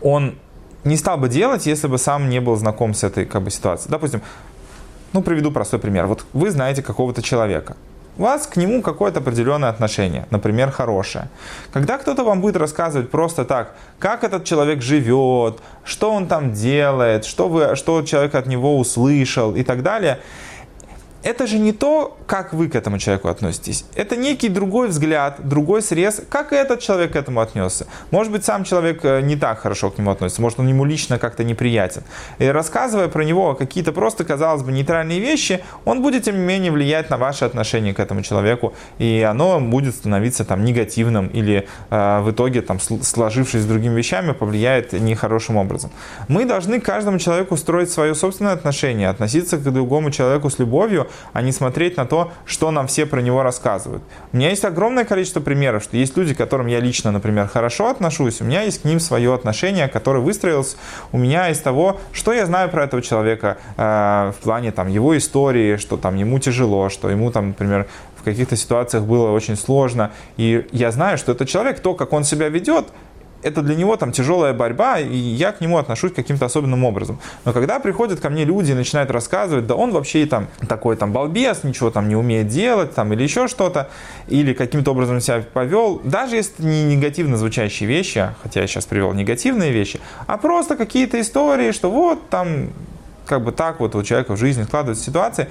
он 0.03 0.35
не 0.85 0.97
стал 0.97 1.19
бы 1.19 1.29
делать, 1.29 1.67
если 1.67 1.89
бы 1.89 1.99
сам 1.99 2.29
не 2.29 2.41
был 2.41 2.57
знаком 2.57 2.95
с 2.95 3.05
этой 3.05 3.27
как 3.27 3.43
бы, 3.43 3.51
ситуацией. 3.51 3.91
Допустим, 3.91 4.23
ну, 5.13 5.23
приведу 5.23 5.51
простой 5.51 5.79
пример. 5.79 6.07
Вот 6.07 6.25
вы 6.33 6.51
знаете 6.51 6.83
какого-то 6.83 7.23
человека. 7.23 7.77
У 8.19 8.23
вас 8.23 8.47
к 8.47 8.57
нему 8.57 8.83
какое-то 8.83 9.21
определенное 9.21 9.71
отношение, 9.71 10.27
например, 10.31 10.71
хорошее. 10.71 11.29
Когда 11.73 11.97
кто-то 11.97 12.25
вам 12.25 12.41
будет 12.41 12.57
рассказывать 12.57 13.11
просто 13.11 13.45
так, 13.45 13.75
как 13.99 14.25
этот 14.25 14.45
человек 14.45 14.83
живет, 14.83 15.61
что 15.85 16.13
он 16.13 16.27
там 16.27 16.53
делает, 16.53 17.25
что, 17.25 17.49
вы, 17.49 17.77
что 17.77 18.03
человек 18.03 18.35
от 18.35 18.47
него 18.47 18.79
услышал 18.79 19.55
и 19.55 19.63
так 19.63 19.83
далее– 19.83 20.19
это 21.23 21.47
же 21.47 21.59
не 21.59 21.73
то, 21.73 22.17
как 22.27 22.53
вы 22.55 22.69
к 22.69 22.75
этому 22.75 22.99
человеку 22.99 23.29
относитесь. 23.29 23.85
Это 23.95 24.17
некий 24.17 24.49
другой 24.49 24.89
взгляд, 24.89 25.37
другой 25.47 25.83
срез, 25.83 26.23
как 26.29 26.53
и 26.53 26.57
этот 26.57 26.81
человек 26.81 27.13
к 27.13 27.17
этому 27.17 27.41
отнесся. 27.41 27.87
Может 28.11 28.33
быть, 28.33 28.45
сам 28.45 28.65
человек 28.65 29.05
э, 29.05 29.21
не 29.21 29.37
так 29.37 29.61
хорошо 29.61 29.91
к 29.91 29.99
нему 29.99 30.11
относится, 30.11 30.41
может, 30.41 30.59
он 30.61 30.69
ему 30.69 30.85
лично 30.85 31.19
как-то 31.19 31.45
неприятен. 31.45 32.03
И 32.39 32.47
рассказывая 32.47 33.09
про 33.09 33.25
него 33.25 33.55
какие-то 33.55 33.93
просто, 33.93 34.25
казалось 34.25 34.63
бы, 34.63 34.73
нейтральные 34.73 35.21
вещи, 35.21 35.63
он 35.85 36.03
будет, 36.03 36.25
тем 36.25 36.37
не 36.37 36.45
менее, 36.45 36.73
влиять 36.73 37.11
на 37.11 37.19
ваше 37.19 37.45
отношение 37.45 37.93
к 37.93 38.01
этому 38.01 38.23
человеку, 38.23 38.73
и 38.99 39.27
оно 39.29 39.61
будет 39.61 39.95
становиться 39.95 40.45
там 40.45 40.65
негативным 40.65 41.27
или 41.29 41.69
э, 41.91 42.21
в 42.21 42.31
итоге, 42.31 42.63
там, 42.63 42.79
сложившись 42.81 43.63
с 43.63 43.67
другими 43.67 43.95
вещами, 43.95 44.33
повлияет 44.33 44.93
нехорошим 44.93 45.57
образом. 45.57 45.91
Мы 46.29 46.47
должны 46.47 46.81
каждому 46.81 47.19
человеку 47.19 47.57
строить 47.57 47.91
свое 47.91 48.15
собственное 48.15 48.53
отношение, 48.53 49.09
относиться 49.09 49.59
к 49.59 49.63
другому 49.63 50.11
человеку 50.11 50.49
с 50.49 50.59
любовью, 50.59 51.10
а 51.33 51.43
не 51.43 51.53
смотреть 51.53 51.97
на 51.97 52.07
то, 52.07 52.33
что 52.45 52.71
нам 52.71 52.87
все 52.87 53.07
про 53.07 53.21
него 53.21 53.43
рассказывают. 53.43 54.03
У 54.33 54.37
меня 54.37 54.51
есть 54.51 54.65
огромное 54.65 55.05
количество 55.05 55.41
примеров, 55.41 55.83
что 55.83 55.97
есть 55.97 56.17
люди, 56.17 56.35
к 56.35 56.39
которым 56.39 56.67
я 56.67 56.81
лично, 56.81 57.11
например, 57.11 57.49
хорошо 57.49 57.91
отношусь, 57.91 58.41
у 58.41 58.45
меня 58.45 58.63
есть 58.63 58.83
к 58.83 58.85
ним 58.85 59.01
свое 59.01 59.35
отношение, 59.35 59.89
которое 59.89 60.21
выстроилось 60.21 60.77
у 61.13 61.19
меня 61.19 61.49
из 61.49 61.59
того, 61.59 62.01
что 62.13 62.33
я 62.33 62.47
знаю 62.47 62.69
про 62.71 62.85
этого 62.85 63.03
человека 63.03 63.59
э, 63.77 64.33
в 64.37 64.43
плане 64.43 64.73
там, 64.73 64.89
его 64.89 65.17
истории, 65.17 65.77
что 65.77 65.97
там 65.97 66.17
ему 66.17 66.39
тяжело, 66.39 66.89
что 66.89 67.11
ему 67.11 67.31
там, 67.31 67.49
например, 67.49 67.87
в 68.21 68.23
каких-то 68.23 68.57
ситуациях 68.57 69.05
было 69.05 69.31
очень 69.31 69.57
сложно. 69.57 70.13
И 70.37 70.67
я 70.73 70.91
знаю, 70.91 71.17
что 71.19 71.33
этот 71.33 71.49
человек, 71.49 71.81
то, 71.81 71.95
как 71.95 72.13
он 72.13 72.25
себя 72.25 72.49
ведет, 72.49 72.89
это 73.43 73.63
для 73.63 73.75
него 73.75 73.97
там 73.97 74.13
тяжелая 74.13 74.53
борьба, 74.53 74.99
и 74.99 75.17
я 75.17 75.53
к 75.53 75.61
нему 75.61 75.79
отношусь 75.79 76.13
каким-то 76.13 76.47
особенным 76.47 76.85
образом. 76.85 77.19
Но 77.45 77.53
когда 77.53 77.79
приходят 77.81 78.21
ко 78.21 78.31
мне 78.31 78.45
люди 78.45 78.73
и 78.73 78.75
начинают 78.75 79.11
рассказывать, 79.11 79.67
да 79.67 79.75
он 79.75 79.93
вообще 79.93 80.27
там 80.27 80.49
такой 80.69 80.97
там 80.97 81.13
балбес, 81.13 81.65
ничего 81.65 81.91
там 81.91 82.09
не 82.09 82.17
умеет 82.17 82.49
делать, 82.49 82.95
там 82.95 83.13
или 83.13 83.23
еще 83.23 83.49
что-то, 83.49 83.89
или 84.29 84.53
каким-то 84.53 84.93
образом 84.93 85.21
себя 85.21 85.45
повел, 85.53 86.01
даже 86.05 86.37
если 86.37 86.63
не 86.63 86.85
негативно 86.85 87.37
звучащие 87.37 87.89
вещи, 87.89 88.35
хотя 88.43 88.61
я 88.61 88.67
сейчас 88.67 88.87
привел 88.87 89.13
негативные 89.13 89.73
вещи, 89.73 90.01
а 90.27 90.37
просто 90.37 90.77
какие-то 90.77 91.21
истории, 91.21 91.73
что 91.73 91.91
вот 91.91 92.29
там 92.29 92.71
как 93.27 93.45
бы 93.45 93.53
так 93.53 93.81
вот 93.81 93.95
у 93.95 94.03
человека 94.03 94.35
в 94.35 94.39
жизни 94.39 94.65
складывается 94.65 95.05
ситуация, 95.05 95.49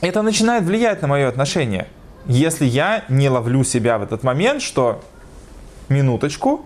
это 0.00 0.22
начинает 0.22 0.64
влиять 0.64 1.00
на 1.00 1.08
мое 1.08 1.28
отношение. 1.28 1.86
Если 2.26 2.64
я 2.64 3.04
не 3.08 3.28
ловлю 3.28 3.64
себя 3.64 3.98
в 3.98 4.02
этот 4.02 4.22
момент, 4.22 4.62
что 4.62 5.02
минуточку, 5.88 6.64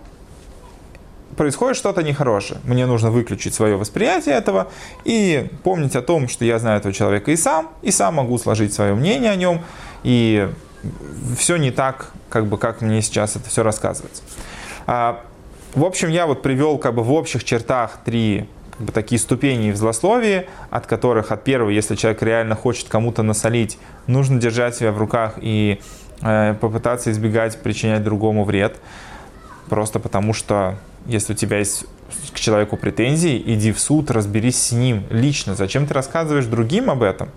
происходит 1.35 1.77
что-то 1.77 2.03
нехорошее. 2.03 2.59
Мне 2.63 2.85
нужно 2.85 3.11
выключить 3.11 3.53
свое 3.53 3.77
восприятие 3.77 4.35
этого 4.35 4.69
и 5.05 5.49
помнить 5.63 5.95
о 5.95 6.01
том, 6.01 6.27
что 6.27 6.43
я 6.45 6.59
знаю 6.59 6.79
этого 6.79 6.93
человека 6.93 7.31
и 7.31 7.35
сам, 7.35 7.69
и 7.81 7.91
сам 7.91 8.15
могу 8.15 8.37
сложить 8.37 8.73
свое 8.73 8.95
мнение 8.95 9.31
о 9.31 9.35
нем, 9.35 9.61
и 10.03 10.49
все 11.37 11.57
не 11.57 11.71
так, 11.71 12.11
как 12.29 12.47
бы, 12.47 12.57
как 12.57 12.81
мне 12.81 13.01
сейчас 13.01 13.35
это 13.35 13.49
все 13.49 13.63
рассказывается. 13.63 14.23
А, 14.85 15.23
в 15.75 15.83
общем, 15.83 16.09
я 16.09 16.25
вот 16.25 16.41
привел 16.41 16.77
как 16.77 16.95
бы 16.95 17.03
в 17.03 17.11
общих 17.11 17.43
чертах 17.43 17.99
три 18.03 18.49
как 18.71 18.87
бы, 18.87 18.91
такие 18.91 19.19
ступени 19.19 19.71
в 19.71 19.75
злословии, 19.75 20.47
от 20.69 20.85
которых 20.87 21.31
от 21.31 21.43
первого, 21.43 21.69
если 21.69 21.95
человек 21.95 22.21
реально 22.21 22.55
хочет 22.55 22.89
кому-то 22.89 23.23
насолить, 23.23 23.77
нужно 24.07 24.39
держать 24.39 24.75
себя 24.75 24.91
в 24.91 24.97
руках 24.97 25.35
и 25.41 25.81
э, 26.21 26.55
попытаться 26.59 27.11
избегать 27.11 27.61
причинять 27.61 28.03
другому 28.03 28.43
вред. 28.43 28.77
Просто 29.69 29.99
потому 29.99 30.33
что 30.33 30.77
если 31.05 31.33
у 31.33 31.35
тебя 31.35 31.57
есть 31.57 31.85
к 32.33 32.39
человеку 32.39 32.77
претензии, 32.77 33.41
иди 33.45 33.71
в 33.71 33.79
суд, 33.79 34.11
разберись 34.11 34.61
с 34.61 34.71
ним 34.71 35.03
лично. 35.09 35.55
Зачем 35.55 35.87
ты 35.87 35.93
рассказываешь 35.93 36.45
другим 36.45 36.89
об 36.89 37.03
этом? 37.03 37.29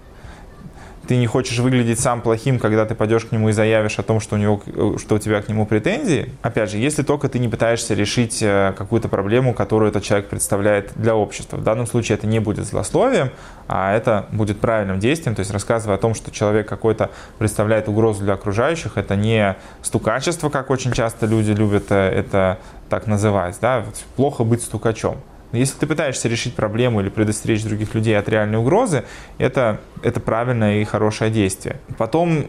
Ты 1.11 1.17
не 1.17 1.26
хочешь 1.26 1.59
выглядеть 1.59 1.99
сам 1.99 2.21
плохим, 2.21 2.61
когда 2.61 2.87
ты 2.87 2.95
пойдешь 2.95 3.25
к 3.25 3.33
нему 3.33 3.49
и 3.49 3.52
заявишь 3.52 3.99
о 3.99 4.05
том, 4.05 4.21
что 4.21 4.37
у, 4.37 4.38
него, 4.38 4.62
что 4.97 5.17
у 5.17 5.19
тебя 5.19 5.43
к 5.43 5.49
нему 5.49 5.67
претензии. 5.67 6.31
Опять 6.40 6.71
же, 6.71 6.79
если 6.79 7.02
только 7.02 7.29
ты 7.29 7.40
не 7.40 7.49
пытаешься 7.49 7.95
решить 7.95 8.40
э, 8.40 8.73
какую-то 8.79 9.09
проблему, 9.09 9.52
которую 9.52 9.90
этот 9.90 10.05
человек 10.05 10.29
представляет 10.29 10.93
для 10.95 11.17
общества. 11.17 11.57
В 11.57 11.64
данном 11.64 11.88
случае 11.88 12.17
это 12.17 12.29
не 12.29 12.38
будет 12.38 12.64
злословием, 12.64 13.31
а 13.67 13.93
это 13.93 14.26
будет 14.31 14.61
правильным 14.61 15.00
действием, 15.00 15.35
то 15.35 15.40
есть 15.40 15.50
рассказывая 15.50 15.97
о 15.97 15.99
том, 15.99 16.14
что 16.14 16.31
человек 16.31 16.69
какой-то 16.69 17.11
представляет 17.40 17.88
угрозу 17.88 18.23
для 18.23 18.35
окружающих, 18.35 18.97
это 18.97 19.17
не 19.17 19.57
стукачество, 19.83 20.49
как 20.49 20.71
очень 20.71 20.93
часто 20.93 21.26
люди 21.26 21.50
любят 21.50 21.87
э, 21.90 21.97
это 21.97 22.61
так 22.88 23.09
называть, 23.09 23.59
да, 23.61 23.85
плохо 24.14 24.45
быть 24.45 24.62
стукачом. 24.62 25.17
Если 25.52 25.78
ты 25.78 25.87
пытаешься 25.87 26.28
решить 26.28 26.54
проблему 26.54 27.00
или 27.00 27.09
предостеречь 27.09 27.64
других 27.64 27.95
людей 27.95 28.16
от 28.16 28.28
реальной 28.28 28.59
угрозы, 28.59 29.04
это, 29.38 29.80
это 30.02 30.21
правильное 30.21 30.80
и 30.80 30.85
хорошее 30.85 31.30
действие. 31.30 31.80
Потом 31.99 32.47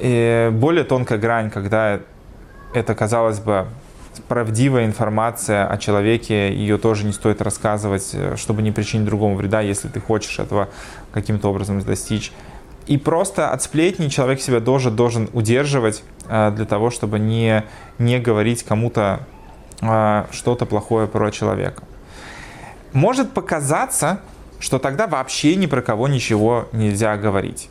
э, 0.00 0.50
более 0.50 0.84
тонкая 0.84 1.18
грань, 1.18 1.50
когда 1.50 2.00
это, 2.72 2.94
казалось 2.94 3.40
бы, 3.40 3.66
правдивая 4.28 4.86
информация 4.86 5.66
о 5.66 5.76
человеке, 5.78 6.52
ее 6.52 6.78
тоже 6.78 7.04
не 7.04 7.12
стоит 7.12 7.42
рассказывать, 7.42 8.10
э, 8.14 8.36
чтобы 8.36 8.62
не 8.62 8.72
причинить 8.72 9.06
другому 9.06 9.36
вреда, 9.36 9.60
если 9.60 9.88
ты 9.88 10.00
хочешь 10.00 10.38
этого 10.38 10.68
каким-то 11.12 11.50
образом 11.50 11.80
достичь. 11.80 12.32
И 12.86 12.96
просто 12.96 13.50
от 13.50 13.62
сплетни 13.62 14.08
человек 14.08 14.40
себя 14.40 14.60
тоже 14.60 14.90
должен 14.90 15.28
удерживать 15.34 16.02
э, 16.28 16.50
для 16.56 16.64
того, 16.64 16.90
чтобы 16.90 17.18
не, 17.18 17.64
не 17.98 18.18
говорить 18.18 18.62
кому-то 18.62 19.20
что-то 19.80 20.66
плохое 20.66 21.06
про 21.06 21.30
человека. 21.30 21.84
Может 22.92 23.32
показаться, 23.32 24.20
что 24.58 24.78
тогда 24.78 25.06
вообще 25.06 25.54
ни 25.56 25.66
про 25.66 25.82
кого 25.82 26.08
ничего 26.08 26.68
нельзя 26.72 27.16
говорить. 27.16 27.70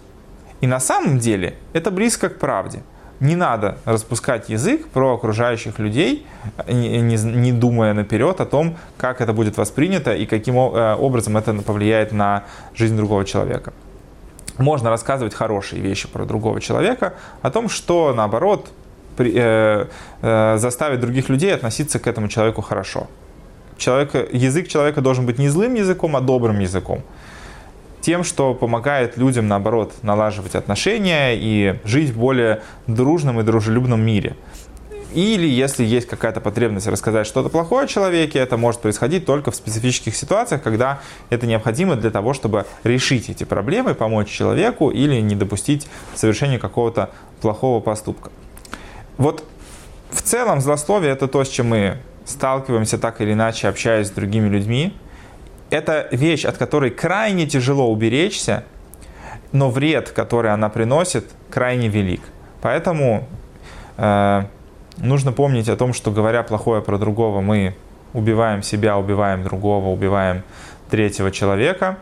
И 0.62 0.68
на 0.68 0.80
самом 0.80 1.20
деле 1.20 1.56
это 1.74 1.92
близко 1.92 2.30
к 2.30 2.40
правде. 2.40 2.82
Не 3.20 3.36
надо 3.36 3.80
распускать 3.86 4.48
язык 4.50 4.88
про 4.90 5.16
окружающих 5.16 5.80
людей, 5.80 6.26
не, 6.68 7.02
не, 7.02 7.16
не 7.16 7.52
думая 7.52 7.94
наперед 7.94 8.40
о 8.40 8.46
том, 8.46 8.78
как 8.96 9.22
это 9.22 9.34
будет 9.34 9.58
воспринято 9.58 10.14
и 10.14 10.28
каким 10.28 10.56
э, 10.56 10.96
образом 10.96 11.36
это 11.36 11.54
повлияет 11.56 12.12
на 12.12 12.44
жизнь 12.76 12.96
другого 12.96 13.26
человека. 13.26 13.74
Можно 14.60 14.92
рассказывать 14.92 15.34
хорошие 15.34 15.82
вещи 15.82 16.08
про 16.08 16.26
другого 16.26 16.62
человека, 16.62 17.16
о 17.42 17.50
том, 17.50 17.70
что 17.70 18.14
наоборот 18.14 18.70
э, 19.20 19.88
э, 20.22 20.58
заставить 20.58 21.00
других 21.00 21.30
людей 21.30 21.54
относиться 21.54 22.00
к 22.00 22.08
этому 22.08 22.28
человеку 22.28 22.62
хорошо. 22.62 23.08
Человека, 23.78 24.26
язык 24.32 24.68
человека 24.68 25.02
должен 25.02 25.26
быть 25.26 25.40
не 25.40 25.50
злым 25.50 25.76
языком, 25.76 26.16
а 26.16 26.22
добрым 26.22 26.60
языком. 26.60 27.04
Тем, 28.02 28.24
что 28.24 28.54
помогает 28.54 29.18
людям, 29.18 29.48
наоборот, 29.48 29.94
налаживать 30.02 30.56
отношения 30.56 31.36
и 31.36 31.80
жить 31.84 32.10
в 32.12 32.20
более 32.20 32.62
дружном 32.88 33.40
и 33.40 33.44
дружелюбном 33.44 34.02
мире. 34.02 34.36
Или 35.14 35.48
если 35.48 35.84
есть 35.84 36.08
какая-то 36.08 36.42
потребность 36.42 36.88
рассказать 36.88 37.26
что-то 37.28 37.50
плохое 37.50 37.86
о 37.86 37.88
человеке, 37.88 38.40
это 38.40 38.58
может 38.58 38.82
происходить 38.82 39.26
только 39.26 39.52
в 39.52 39.56
специфических 39.56 40.16
ситуациях, 40.16 40.62
когда 40.62 41.00
это 41.30 41.48
необходимо 41.48 41.96
для 41.96 42.12
того, 42.12 42.34
чтобы 42.34 42.66
решить 42.84 43.30
эти 43.30 43.44
проблемы, 43.44 43.96
помочь 43.96 44.28
человеку 44.28 44.90
или 44.90 45.20
не 45.22 45.36
допустить 45.36 45.88
совершения 46.14 46.60
какого-то 46.60 47.10
плохого 47.42 47.80
поступка. 47.80 48.32
Вот 49.18 49.44
в 50.12 50.22
целом 50.22 50.62
злословие 50.62 51.12
это 51.12 51.28
то, 51.28 51.44
с 51.44 51.50
чем 51.50 51.70
мы 51.70 51.98
сталкиваемся 52.26 52.98
так 52.98 53.22
или 53.22 53.34
иначе, 53.34 53.68
общаясь 53.68 54.08
с 54.08 54.12
другими 54.12 54.48
людьми. 54.48 54.96
Это 55.70 56.08
вещь, 56.12 56.46
от 56.46 56.58
которой 56.58 56.92
крайне 56.92 57.46
тяжело 57.46 57.92
уберечься, 57.92 58.64
но 59.52 59.70
вред, 59.70 60.10
который 60.12 60.52
она 60.52 60.70
приносит, 60.70 61.26
крайне 61.50 61.88
велик. 61.88 62.22
Поэтому 62.62 63.28
э, 63.98 64.44
нужно 64.98 65.32
помнить 65.32 65.70
о 65.70 65.76
том, 65.76 65.94
что 65.94 66.12
говоря 66.12 66.44
плохое 66.44 66.82
про 66.82 66.98
другого, 66.98 67.42
мы 67.42 67.76
убиваем 68.14 68.64
себя, 68.64 68.98
убиваем 68.98 69.44
другого, 69.44 69.88
убиваем 69.88 70.44
третьего 70.90 71.32
человека 71.32 71.98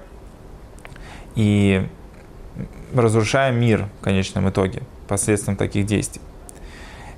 и 1.36 1.88
разрушаем 2.94 3.60
мир 3.60 3.88
в 4.00 4.04
конечном 4.04 4.50
итоге 4.50 4.84
посредством 5.08 5.56
таких 5.56 5.86
действий. 5.86 6.22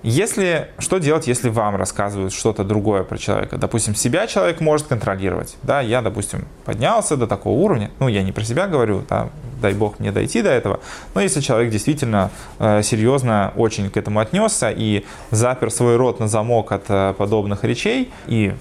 Если, 0.10 0.70
что 0.80 1.00
делать, 1.00 1.28
если 1.28 1.50
вам 1.50 1.76
рассказывают 1.76 2.32
что-то 2.32 2.64
другое 2.64 3.04
про 3.04 3.18
человека? 3.18 3.58
Допустим, 3.58 3.94
себя 3.94 4.26
человек 4.26 4.62
может 4.62 4.88
контролировать. 4.88 5.58
Да, 5.64 5.82
я, 5.82 6.02
допустим, 6.02 6.48
поднялся 6.64 7.18
до 7.18 7.28
такого 7.28 7.60
уровня. 7.60 7.92
Ну, 8.00 8.08
я 8.08 8.24
не 8.24 8.32
про 8.32 8.46
себя 8.46 8.68
говорю, 8.68 9.04
да, 9.10 9.28
дай 9.62 9.74
бог 9.74 10.00
мне 10.00 10.14
дойти 10.14 10.42
до 10.42 10.50
этого. 10.50 10.80
Но 11.14 11.20
если 11.20 11.42
человек 11.42 11.72
действительно 11.72 12.32
э, 12.58 12.84
серьезно 12.84 13.52
очень 13.58 13.90
к 13.90 13.98
этому 13.98 14.22
отнесся 14.22 14.72
и 14.72 15.04
запер 15.32 15.70
свой 15.72 15.98
рот 15.98 16.22
на 16.22 16.30
замок 16.30 16.72
от 16.72 16.86
э, 16.88 17.14
подобных 17.18 17.66
речей 17.66 18.10
и 18.28 18.54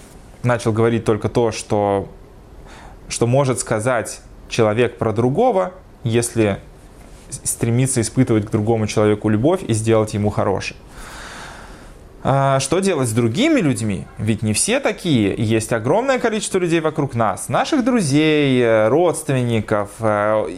начал 0.43 0.73
говорить 0.73 1.05
только 1.05 1.29
то, 1.29 1.53
что, 1.53 2.09
что 3.09 3.29
может 3.29 3.61
сказать 3.61 4.19
человек 4.49 4.99
про 4.99 5.13
другого, 5.13 5.75
если 6.03 6.59
стремится 7.45 8.01
испытывать 8.01 8.47
к 8.47 8.51
другому 8.51 8.89
человеку 8.89 9.29
любовь 9.29 9.63
и 9.63 9.75
сделать 9.75 10.13
ему 10.15 10.31
хорошее. 10.31 10.77
А, 12.29 12.59
что 12.59 12.81
делать 12.81 13.09
с 13.09 13.13
другими 13.13 13.61
людьми? 13.61 14.05
Ведь 14.19 14.43
не 14.43 14.53
все 14.53 14.81
такие. 14.81 15.33
Есть 15.39 15.73
огромное 15.73 16.19
количество 16.19 16.59
людей 16.59 16.81
вокруг 16.81 17.15
нас. 17.15 17.49
Наших 17.49 17.85
друзей, 17.85 18.61
э, 18.61 18.89
родственников, 18.89 19.91
э, 20.01 20.49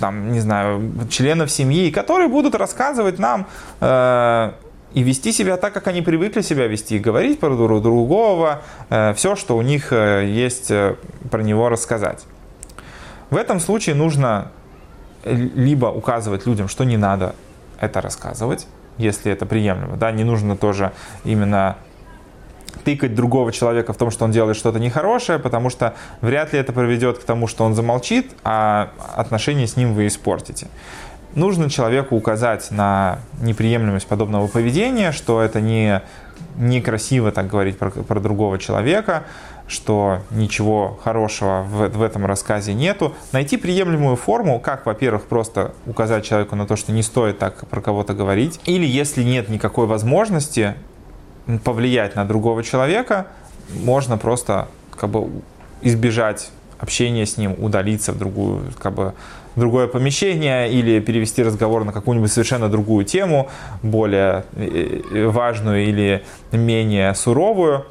там, 0.00 0.32
не 0.32 0.40
знаю, 0.40 0.80
членов 1.10 1.50
семьи, 1.50 1.90
которые 1.90 2.28
будут 2.28 2.54
рассказывать 2.54 3.18
нам 3.18 3.46
э, 3.82 4.52
и 4.94 5.02
вести 5.02 5.32
себя 5.32 5.58
так, 5.58 5.74
как 5.74 5.88
они 5.88 6.00
привыкли 6.00 6.40
себя 6.40 6.66
вести, 6.66 6.98
говорить 6.98 7.38
про 7.38 7.54
друг 7.54 7.82
другого, 7.82 8.62
все, 8.88 9.36
что 9.36 9.58
у 9.58 9.62
них 9.62 9.92
есть 9.92 10.72
про 11.30 11.42
него 11.42 11.68
рассказать. 11.68 12.24
В 13.28 13.36
этом 13.36 13.60
случае 13.60 13.94
нужно 13.94 14.50
либо 15.24 15.86
указывать 15.86 16.46
людям, 16.46 16.66
что 16.66 16.84
не 16.84 16.96
надо 16.96 17.36
это 17.78 18.00
рассказывать, 18.00 18.66
если 19.00 19.32
это 19.32 19.46
приемлемо. 19.46 19.96
Да? 19.96 20.12
Не 20.12 20.24
нужно 20.24 20.56
тоже 20.56 20.92
именно 21.24 21.76
тыкать 22.84 23.14
другого 23.14 23.52
человека 23.52 23.92
в 23.92 23.96
том, 23.96 24.10
что 24.10 24.24
он 24.24 24.30
делает 24.30 24.56
что-то 24.56 24.78
нехорошее, 24.78 25.38
потому 25.38 25.70
что 25.70 25.94
вряд 26.20 26.52
ли 26.52 26.58
это 26.58 26.72
приведет 26.72 27.18
к 27.18 27.24
тому, 27.24 27.46
что 27.46 27.64
он 27.64 27.74
замолчит, 27.74 28.32
а 28.44 28.90
отношения 29.16 29.66
с 29.66 29.76
ним 29.76 29.94
вы 29.94 30.06
испортите. 30.06 30.68
Нужно 31.34 31.70
человеку 31.70 32.16
указать 32.16 32.70
на 32.70 33.20
неприемлемость 33.40 34.06
подобного 34.06 34.48
поведения, 34.48 35.12
что 35.12 35.40
это 35.40 35.60
не 35.60 36.02
некрасиво 36.56 37.30
так 37.30 37.46
говорить 37.46 37.78
про, 37.78 37.90
про 37.90 38.20
другого 38.20 38.58
человека, 38.58 39.24
что 39.70 40.20
ничего 40.30 40.98
хорошего 41.02 41.62
в, 41.62 41.88
в 41.88 42.02
этом 42.02 42.26
рассказе 42.26 42.74
нету. 42.74 43.14
Найти 43.32 43.56
приемлемую 43.56 44.16
форму, 44.16 44.58
как, 44.58 44.84
во-первых, 44.84 45.24
просто 45.24 45.72
указать 45.86 46.24
человеку 46.24 46.56
на 46.56 46.66
то, 46.66 46.76
что 46.76 46.92
не 46.92 47.02
стоит 47.02 47.38
так 47.38 47.66
про 47.68 47.80
кого-то 47.80 48.12
говорить, 48.12 48.60
или 48.66 48.84
если 48.84 49.22
нет 49.22 49.48
никакой 49.48 49.86
возможности 49.86 50.74
повлиять 51.64 52.16
на 52.16 52.24
другого 52.24 52.62
человека, 52.62 53.28
можно 53.82 54.18
просто 54.18 54.68
как 54.96 55.10
бы 55.10 55.30
избежать 55.82 56.50
общения 56.78 57.24
с 57.24 57.36
ним, 57.36 57.54
удалиться 57.58 58.12
в 58.12 58.18
другую, 58.18 58.72
как 58.78 58.94
бы, 58.94 59.14
другое 59.56 59.86
помещение 59.86 60.70
или 60.70 61.00
перевести 61.00 61.42
разговор 61.42 61.84
на 61.84 61.92
какую-нибудь 61.92 62.32
совершенно 62.32 62.68
другую 62.68 63.04
тему, 63.04 63.48
более 63.82 64.44
э, 64.54 65.26
важную 65.26 65.84
или 65.84 66.24
менее 66.52 67.14
суровую. 67.14 67.84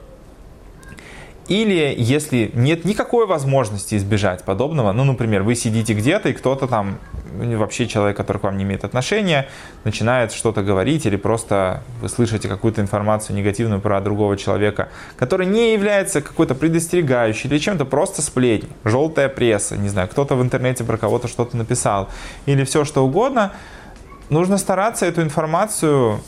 Или 1.50 1.96
если 1.98 2.52
нет 2.54 2.86
никакой 2.86 3.26
возможности 3.26 3.96
избежать 3.96 4.44
подобного, 4.44 4.92
ну, 4.92 5.04
например, 5.04 5.42
вы 5.42 5.56
сидите 5.56 5.96
где-то, 5.96 6.30
и 6.30 6.34
кто-то 6.34 6.68
там, 6.68 7.00
вообще 7.34 7.88
человек, 7.88 8.16
который 8.18 8.38
к 8.38 8.44
вам 8.44 8.56
не 8.56 8.64
имеет 8.64 8.84
отношения, 8.84 9.48
начинает 9.84 10.32
что-то 10.32 10.62
говорить, 10.62 11.08
или 11.08 11.16
просто 11.16 11.82
вы 12.02 12.10
слышите 12.10 12.48
какую-то 12.48 12.82
информацию 12.82 13.36
негативную 13.36 13.82
про 13.82 14.00
другого 14.00 14.38
человека, 14.38 14.90
который 15.18 15.48
не 15.48 15.74
является 15.74 16.22
какой-то 16.22 16.54
предостерегающей 16.54 17.50
или 17.50 17.58
чем-то, 17.58 17.84
просто 17.84 18.22
сплетни, 18.22 18.70
желтая 18.84 19.28
пресса, 19.28 19.76
не 19.76 19.90
знаю, 19.90 20.08
кто-то 20.08 20.36
в 20.36 20.44
интернете 20.44 20.84
про 20.84 20.98
кого-то 20.98 21.28
что-то 21.28 21.58
написал, 21.58 22.10
или 22.46 22.64
все 22.64 22.86
что 22.86 23.04
угодно, 23.04 23.54
нужно 24.30 24.60
стараться 24.60 25.08
эту 25.08 25.24
информацию 25.24 26.20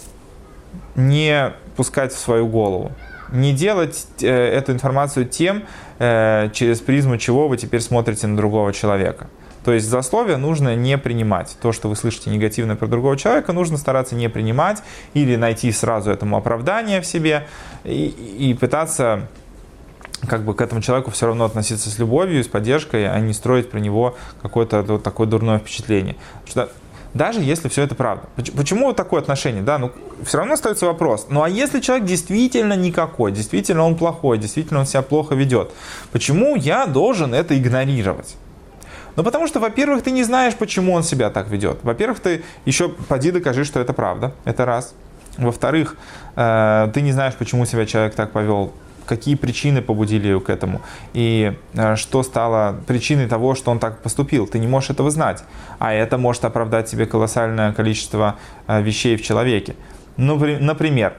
не 0.96 1.54
пускать 1.76 2.12
в 2.12 2.18
свою 2.18 2.48
голову 2.48 2.92
не 3.32 3.54
делать 3.54 4.08
э, 4.22 4.28
эту 4.28 4.72
информацию 4.72 5.26
тем, 5.26 5.64
э, 6.00 6.50
через 6.54 6.80
призму 6.80 7.18
чего 7.18 7.48
вы 7.48 7.58
теперь 7.58 7.82
смотрите 7.82 8.28
на 8.28 8.38
другого 8.38 8.74
человека. 8.74 9.28
То 9.64 9.74
есть 9.74 9.88
злословие 9.88 10.38
нужно 10.38 10.76
не 10.76 10.98
принимать. 10.98 11.56
То, 11.62 11.72
что 11.72 11.88
вы 11.88 11.96
слышите 11.96 12.30
негативное 12.30 12.76
про 12.76 12.88
другого 12.88 13.16
человека, 13.16 13.54
нужно 13.54 13.78
стараться 13.78 14.16
не 14.16 14.28
принимать 14.28 14.82
или 15.14 15.36
найти 15.36 15.72
сразу 15.72 16.10
этому 16.10 16.38
оправдание 16.38 17.02
в 17.02 17.06
себе 17.06 17.48
и, 17.84 18.08
и 18.08 18.54
пытаться 18.54 19.28
как 20.28 20.44
бы 20.44 20.54
к 20.54 20.62
этому 20.62 20.82
человеку 20.82 21.12
все 21.12 21.28
равно 21.28 21.46
относиться 21.46 21.90
с 21.90 21.98
любовью, 22.00 22.44
с 22.44 22.48
поддержкой, 22.48 23.08
а 23.08 23.20
не 23.20 23.34
строить 23.34 23.70
про 23.70 23.80
него 23.80 24.16
какое-то 24.42 24.82
вот 24.84 25.04
такое 25.04 25.28
дурное 25.28 25.60
впечатление. 25.60 26.16
Что 26.46 26.70
даже 27.14 27.42
если 27.42 27.68
все 27.68 27.84
это 27.84 27.96
правда. 27.96 28.28
Почему 28.56 28.94
такое 28.94 29.22
отношение? 29.22 29.62
Да, 29.62 29.78
ну, 29.78 29.92
все 30.24 30.38
равно 30.38 30.54
остается 30.54 30.86
вопрос. 30.86 31.28
Ну, 31.30 31.44
а 31.44 31.50
если 31.50 31.80
человек 31.80 32.06
действительно 32.06 32.74
никакой, 32.74 33.32
действительно 33.32 33.84
он 33.86 33.96
плохой, 33.96 34.38
действительно 34.38 34.80
он 34.80 34.86
себя 34.86 35.02
плохо 35.02 35.36
ведет, 35.36 35.72
почему 36.12 36.56
я 36.56 36.86
должен 36.86 37.34
это 37.34 37.58
игнорировать? 37.58 38.36
Ну, 39.18 39.24
потому 39.24 39.48
что, 39.48 39.60
во-первых, 39.60 40.04
ты 40.04 40.12
не 40.12 40.24
знаешь, 40.24 40.56
почему 40.56 40.94
он 40.94 41.04
себя 41.04 41.30
так 41.30 41.50
ведет. 41.50 41.80
Во-первых, 41.84 42.22
ты 42.22 42.44
еще 42.66 42.88
поди 42.88 43.32
докажи, 43.32 43.66
что 43.66 43.82
это 43.82 43.92
правда. 43.92 44.34
Это 44.46 44.66
раз. 44.66 44.94
Во-вторых, 45.38 45.98
э, 46.36 46.90
ты 46.94 47.02
не 47.02 47.12
знаешь, 47.12 47.34
почему 47.36 47.66
себя 47.66 47.86
человек 47.86 48.16
так 48.16 48.32
повел 48.32 48.72
какие 49.06 49.36
причины 49.36 49.82
побудили 49.82 50.30
его 50.30 50.40
к 50.40 50.50
этому, 50.50 50.82
и 51.14 51.54
э, 51.74 51.96
что 51.96 52.24
стало 52.24 52.82
причиной 52.88 53.28
того, 53.28 53.56
что 53.56 53.72
он 53.72 53.80
так 53.80 54.02
поступил. 54.02 54.48
Ты 54.48 54.60
не 54.60 54.68
можешь 54.68 54.90
этого 54.90 55.12
знать, 55.12 55.44
а 55.80 55.94
это 55.94 56.18
может 56.18 56.46
оправдать 56.46 56.90
себе 56.90 57.06
колоссальное 57.06 57.74
количество 57.74 58.36
э, 58.68 58.82
вещей 58.82 59.16
в 59.16 59.22
человеке. 59.22 59.76
Ну, 60.18 60.38
например, 60.60 61.14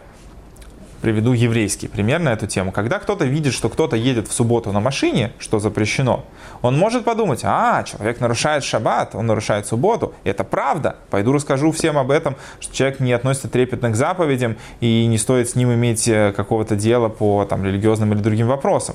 приведу 1.02 1.32
еврейский 1.32 1.88
пример 1.88 2.20
на 2.20 2.32
эту 2.32 2.46
тему. 2.46 2.72
Когда 2.72 2.98
кто-то 2.98 3.24
видит, 3.24 3.52
что 3.52 3.68
кто-то 3.68 3.96
едет 3.96 4.28
в 4.28 4.32
субботу 4.32 4.72
на 4.72 4.80
машине, 4.80 5.32
что 5.38 5.58
запрещено, 5.58 6.24
он 6.62 6.78
может 6.78 7.04
подумать, 7.04 7.40
а, 7.42 7.82
человек 7.82 8.20
нарушает 8.20 8.64
шаббат, 8.64 9.14
он 9.14 9.26
нарушает 9.26 9.66
субботу. 9.66 10.14
Это 10.24 10.44
правда. 10.44 10.96
Пойду 11.10 11.32
расскажу 11.32 11.72
всем 11.72 11.98
об 11.98 12.10
этом, 12.10 12.36
что 12.60 12.74
человек 12.74 13.00
не 13.00 13.12
относится 13.12 13.48
трепетно 13.48 13.90
к 13.90 13.96
заповедям 13.96 14.56
и 14.80 15.06
не 15.06 15.18
стоит 15.18 15.50
с 15.50 15.56
ним 15.56 15.74
иметь 15.74 16.06
э, 16.08 16.32
какого-то 16.32 16.76
дела 16.76 17.08
по 17.08 17.44
там, 17.44 17.64
религиозным 17.64 18.12
или 18.12 18.20
другим 18.20 18.46
вопросам. 18.46 18.94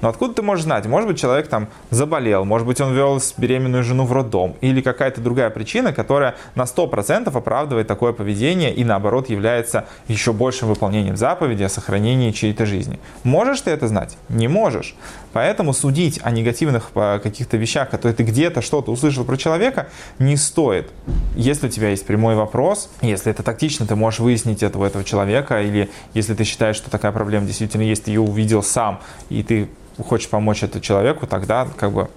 Но 0.00 0.08
откуда 0.08 0.34
ты 0.34 0.42
можешь 0.42 0.64
знать? 0.64 0.86
Может 0.86 1.08
быть, 1.08 1.18
человек 1.18 1.48
там 1.48 1.68
заболел, 1.90 2.44
может 2.44 2.66
быть, 2.66 2.80
он 2.80 2.94
вел 2.94 3.20
беременную 3.36 3.82
жену 3.82 4.04
в 4.04 4.12
роддом, 4.12 4.56
или 4.60 4.80
какая-то 4.80 5.20
другая 5.20 5.50
причина, 5.50 5.92
которая 5.92 6.34
на 6.54 6.62
100% 6.62 7.36
оправдывает 7.36 7.86
такое 7.86 8.12
поведение 8.12 8.74
и, 8.74 8.84
наоборот, 8.84 9.30
является 9.30 9.86
еще 10.08 10.32
большим 10.32 10.68
выполнением 10.68 11.16
заповеди 11.16 11.62
о 11.62 11.68
сохранении 11.68 12.30
чьей-то 12.30 12.66
жизни. 12.66 12.98
Можешь 13.24 13.60
ты 13.62 13.70
это 13.70 13.88
знать? 13.88 14.16
Не 14.28 14.48
можешь. 14.48 14.94
Поэтому 15.32 15.72
судить 15.72 16.20
о 16.22 16.30
негативных 16.30 16.90
э, 16.94 17.20
каких-то 17.22 17.56
вещах, 17.56 17.90
которые 17.90 18.14
ты 18.14 18.22
где-то 18.22 18.60
что-то 18.60 18.92
услышал 18.92 19.24
про 19.24 19.36
человека, 19.36 19.88
не 20.18 20.36
стоит. 20.36 20.90
Если 21.34 21.66
у 21.66 21.70
тебя 21.70 21.90
есть 21.90 22.06
прямой 22.06 22.34
вопрос, 22.34 22.90
если 23.00 23.30
это 23.30 23.42
тактично, 23.42 23.86
ты 23.86 23.96
можешь 23.96 24.20
выяснить 24.20 24.62
это 24.62 24.78
у 24.78 24.84
этого 24.84 25.04
человека, 25.04 25.62
или 25.62 25.90
если 26.14 26.34
ты 26.34 26.44
считаешь, 26.44 26.76
что 26.76 26.90
такая 26.90 27.12
проблема 27.12 27.46
действительно 27.46 27.82
есть, 27.82 28.04
ты 28.04 28.10
ее 28.10 28.20
увидел 28.20 28.62
сам, 28.62 29.00
и 29.30 29.42
ты 29.42 29.68
хочешь 29.98 30.28
помочь 30.28 30.62
этому 30.62 30.82
человеку, 30.82 31.26
тогда 31.26 31.66
как 31.76 31.92
бы 31.92 32.08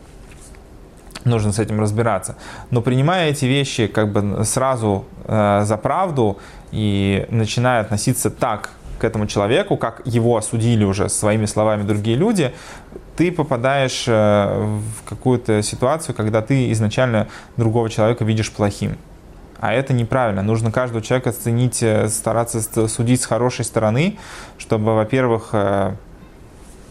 нужно 1.25 1.51
с 1.51 1.59
этим 1.59 1.79
разбираться. 1.79 2.35
Но 2.71 2.81
принимая 2.81 3.29
эти 3.29 3.45
вещи 3.45 3.87
как 3.87 4.11
бы 4.11 4.43
сразу 4.45 5.05
э, 5.25 5.63
за 5.65 5.77
правду 5.77 6.37
и 6.71 7.25
начиная 7.29 7.81
относиться 7.81 8.29
так 8.29 8.71
к 8.99 9.03
этому 9.03 9.27
человеку, 9.27 9.75
как 9.75 10.01
его 10.05 10.37
осудили 10.37 10.85
уже 10.85 11.09
своими 11.09 11.45
словами 11.45 11.83
другие 11.83 12.15
люди, 12.15 12.53
ты 13.17 13.31
попадаешь 13.31 14.05
э, 14.07 14.77
в 15.03 15.09
какую-то 15.09 15.61
ситуацию, 15.61 16.15
когда 16.15 16.41
ты 16.41 16.71
изначально 16.71 17.27
другого 17.57 17.89
человека 17.89 18.23
видишь 18.23 18.51
плохим. 18.51 18.97
А 19.59 19.73
это 19.73 19.93
неправильно. 19.93 20.43
Нужно 20.43 20.71
каждого 20.71 21.01
человека 21.01 21.31
ценить, 21.31 21.81
э, 21.81 22.07
стараться 22.09 22.87
судить 22.87 23.21
с 23.21 23.25
хорошей 23.25 23.65
стороны, 23.65 24.17
чтобы, 24.57 24.95
во-первых, 24.95 25.49
э, 25.53 25.95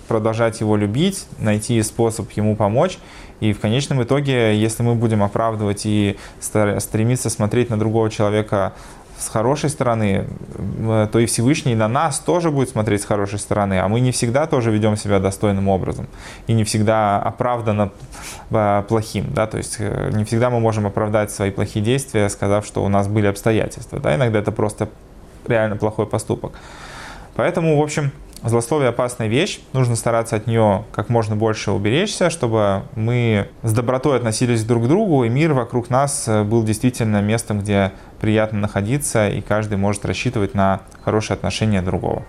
продолжать 0.07 0.61
его 0.61 0.77
любить, 0.77 1.27
найти 1.39 1.83
способ 1.83 2.31
ему 2.33 2.57
помочь. 2.57 2.99
И 3.41 3.53
в 3.53 3.61
конечном 3.61 4.03
итоге, 4.03 4.57
если 4.57 4.83
мы 4.83 4.95
будем 4.95 5.23
оправдывать 5.23 5.87
и 5.87 6.17
стремиться 6.41 7.31
смотреть 7.31 7.71
на 7.71 7.79
другого 7.79 8.11
человека 8.11 8.73
с 9.19 9.29
хорошей 9.29 9.71
стороны, 9.71 10.27
то 11.13 11.19
и 11.19 11.27
Всевышний 11.27 11.75
на 11.75 11.89
нас 11.89 12.19
тоже 12.19 12.51
будет 12.51 12.71
смотреть 12.71 13.03
с 13.03 13.05
хорошей 13.05 13.39
стороны, 13.39 13.79
а 13.81 13.89
мы 13.89 14.01
не 14.01 14.11
всегда 14.11 14.47
тоже 14.47 14.71
ведем 14.71 14.97
себя 14.97 15.21
достойным 15.21 15.69
образом 15.69 16.09
и 16.47 16.53
не 16.53 16.65
всегда 16.65 17.21
оправданно 17.23 17.93
э, 18.51 18.83
плохим, 18.89 19.33
да, 19.33 19.47
то 19.47 19.57
есть 19.57 19.77
э, 19.79 20.11
не 20.13 20.25
всегда 20.25 20.51
мы 20.51 20.59
можем 20.59 20.87
оправдать 20.87 21.31
свои 21.31 21.51
плохие 21.51 21.85
действия, 21.85 22.29
сказав, 22.29 22.67
что 22.67 22.85
у 22.85 22.89
нас 22.89 23.07
были 23.07 23.27
обстоятельства, 23.27 24.01
да, 24.01 24.17
иногда 24.17 24.41
это 24.41 24.51
просто 24.51 24.89
реально 25.47 25.77
плохой 25.77 26.07
поступок. 26.07 26.53
Поэтому, 27.37 27.79
в 27.79 27.83
общем, 27.83 28.11
Злословие 28.45 28.91
опасная 28.91 29.29
вещь, 29.29 29.61
нужно 29.73 29.97
стараться 29.97 30.37
от 30.37 30.47
нее 30.47 30.85
как 30.93 31.09
можно 31.09 31.35
больше 31.35 31.71
уберечься, 31.71 32.29
чтобы 32.29 32.83
мы 32.95 33.49
с 33.63 33.73
добротой 33.73 34.19
относились 34.19 34.65
друг 34.65 34.85
к 34.85 34.87
другу, 34.87 35.25
и 35.25 35.31
мир 35.31 35.55
вокруг 35.55 35.89
нас 35.89 36.29
э, 36.29 36.45
был 36.45 36.63
действительно 36.63 37.23
местом, 37.23 37.61
где 37.61 37.93
приятно 38.21 38.59
находиться, 38.59 39.31
и 39.31 39.41
каждый 39.41 39.79
может 39.79 40.05
рассчитывать 40.05 40.53
на 40.53 40.83
хорошие 41.03 41.37
отношения 41.37 41.81
другого. 41.81 42.27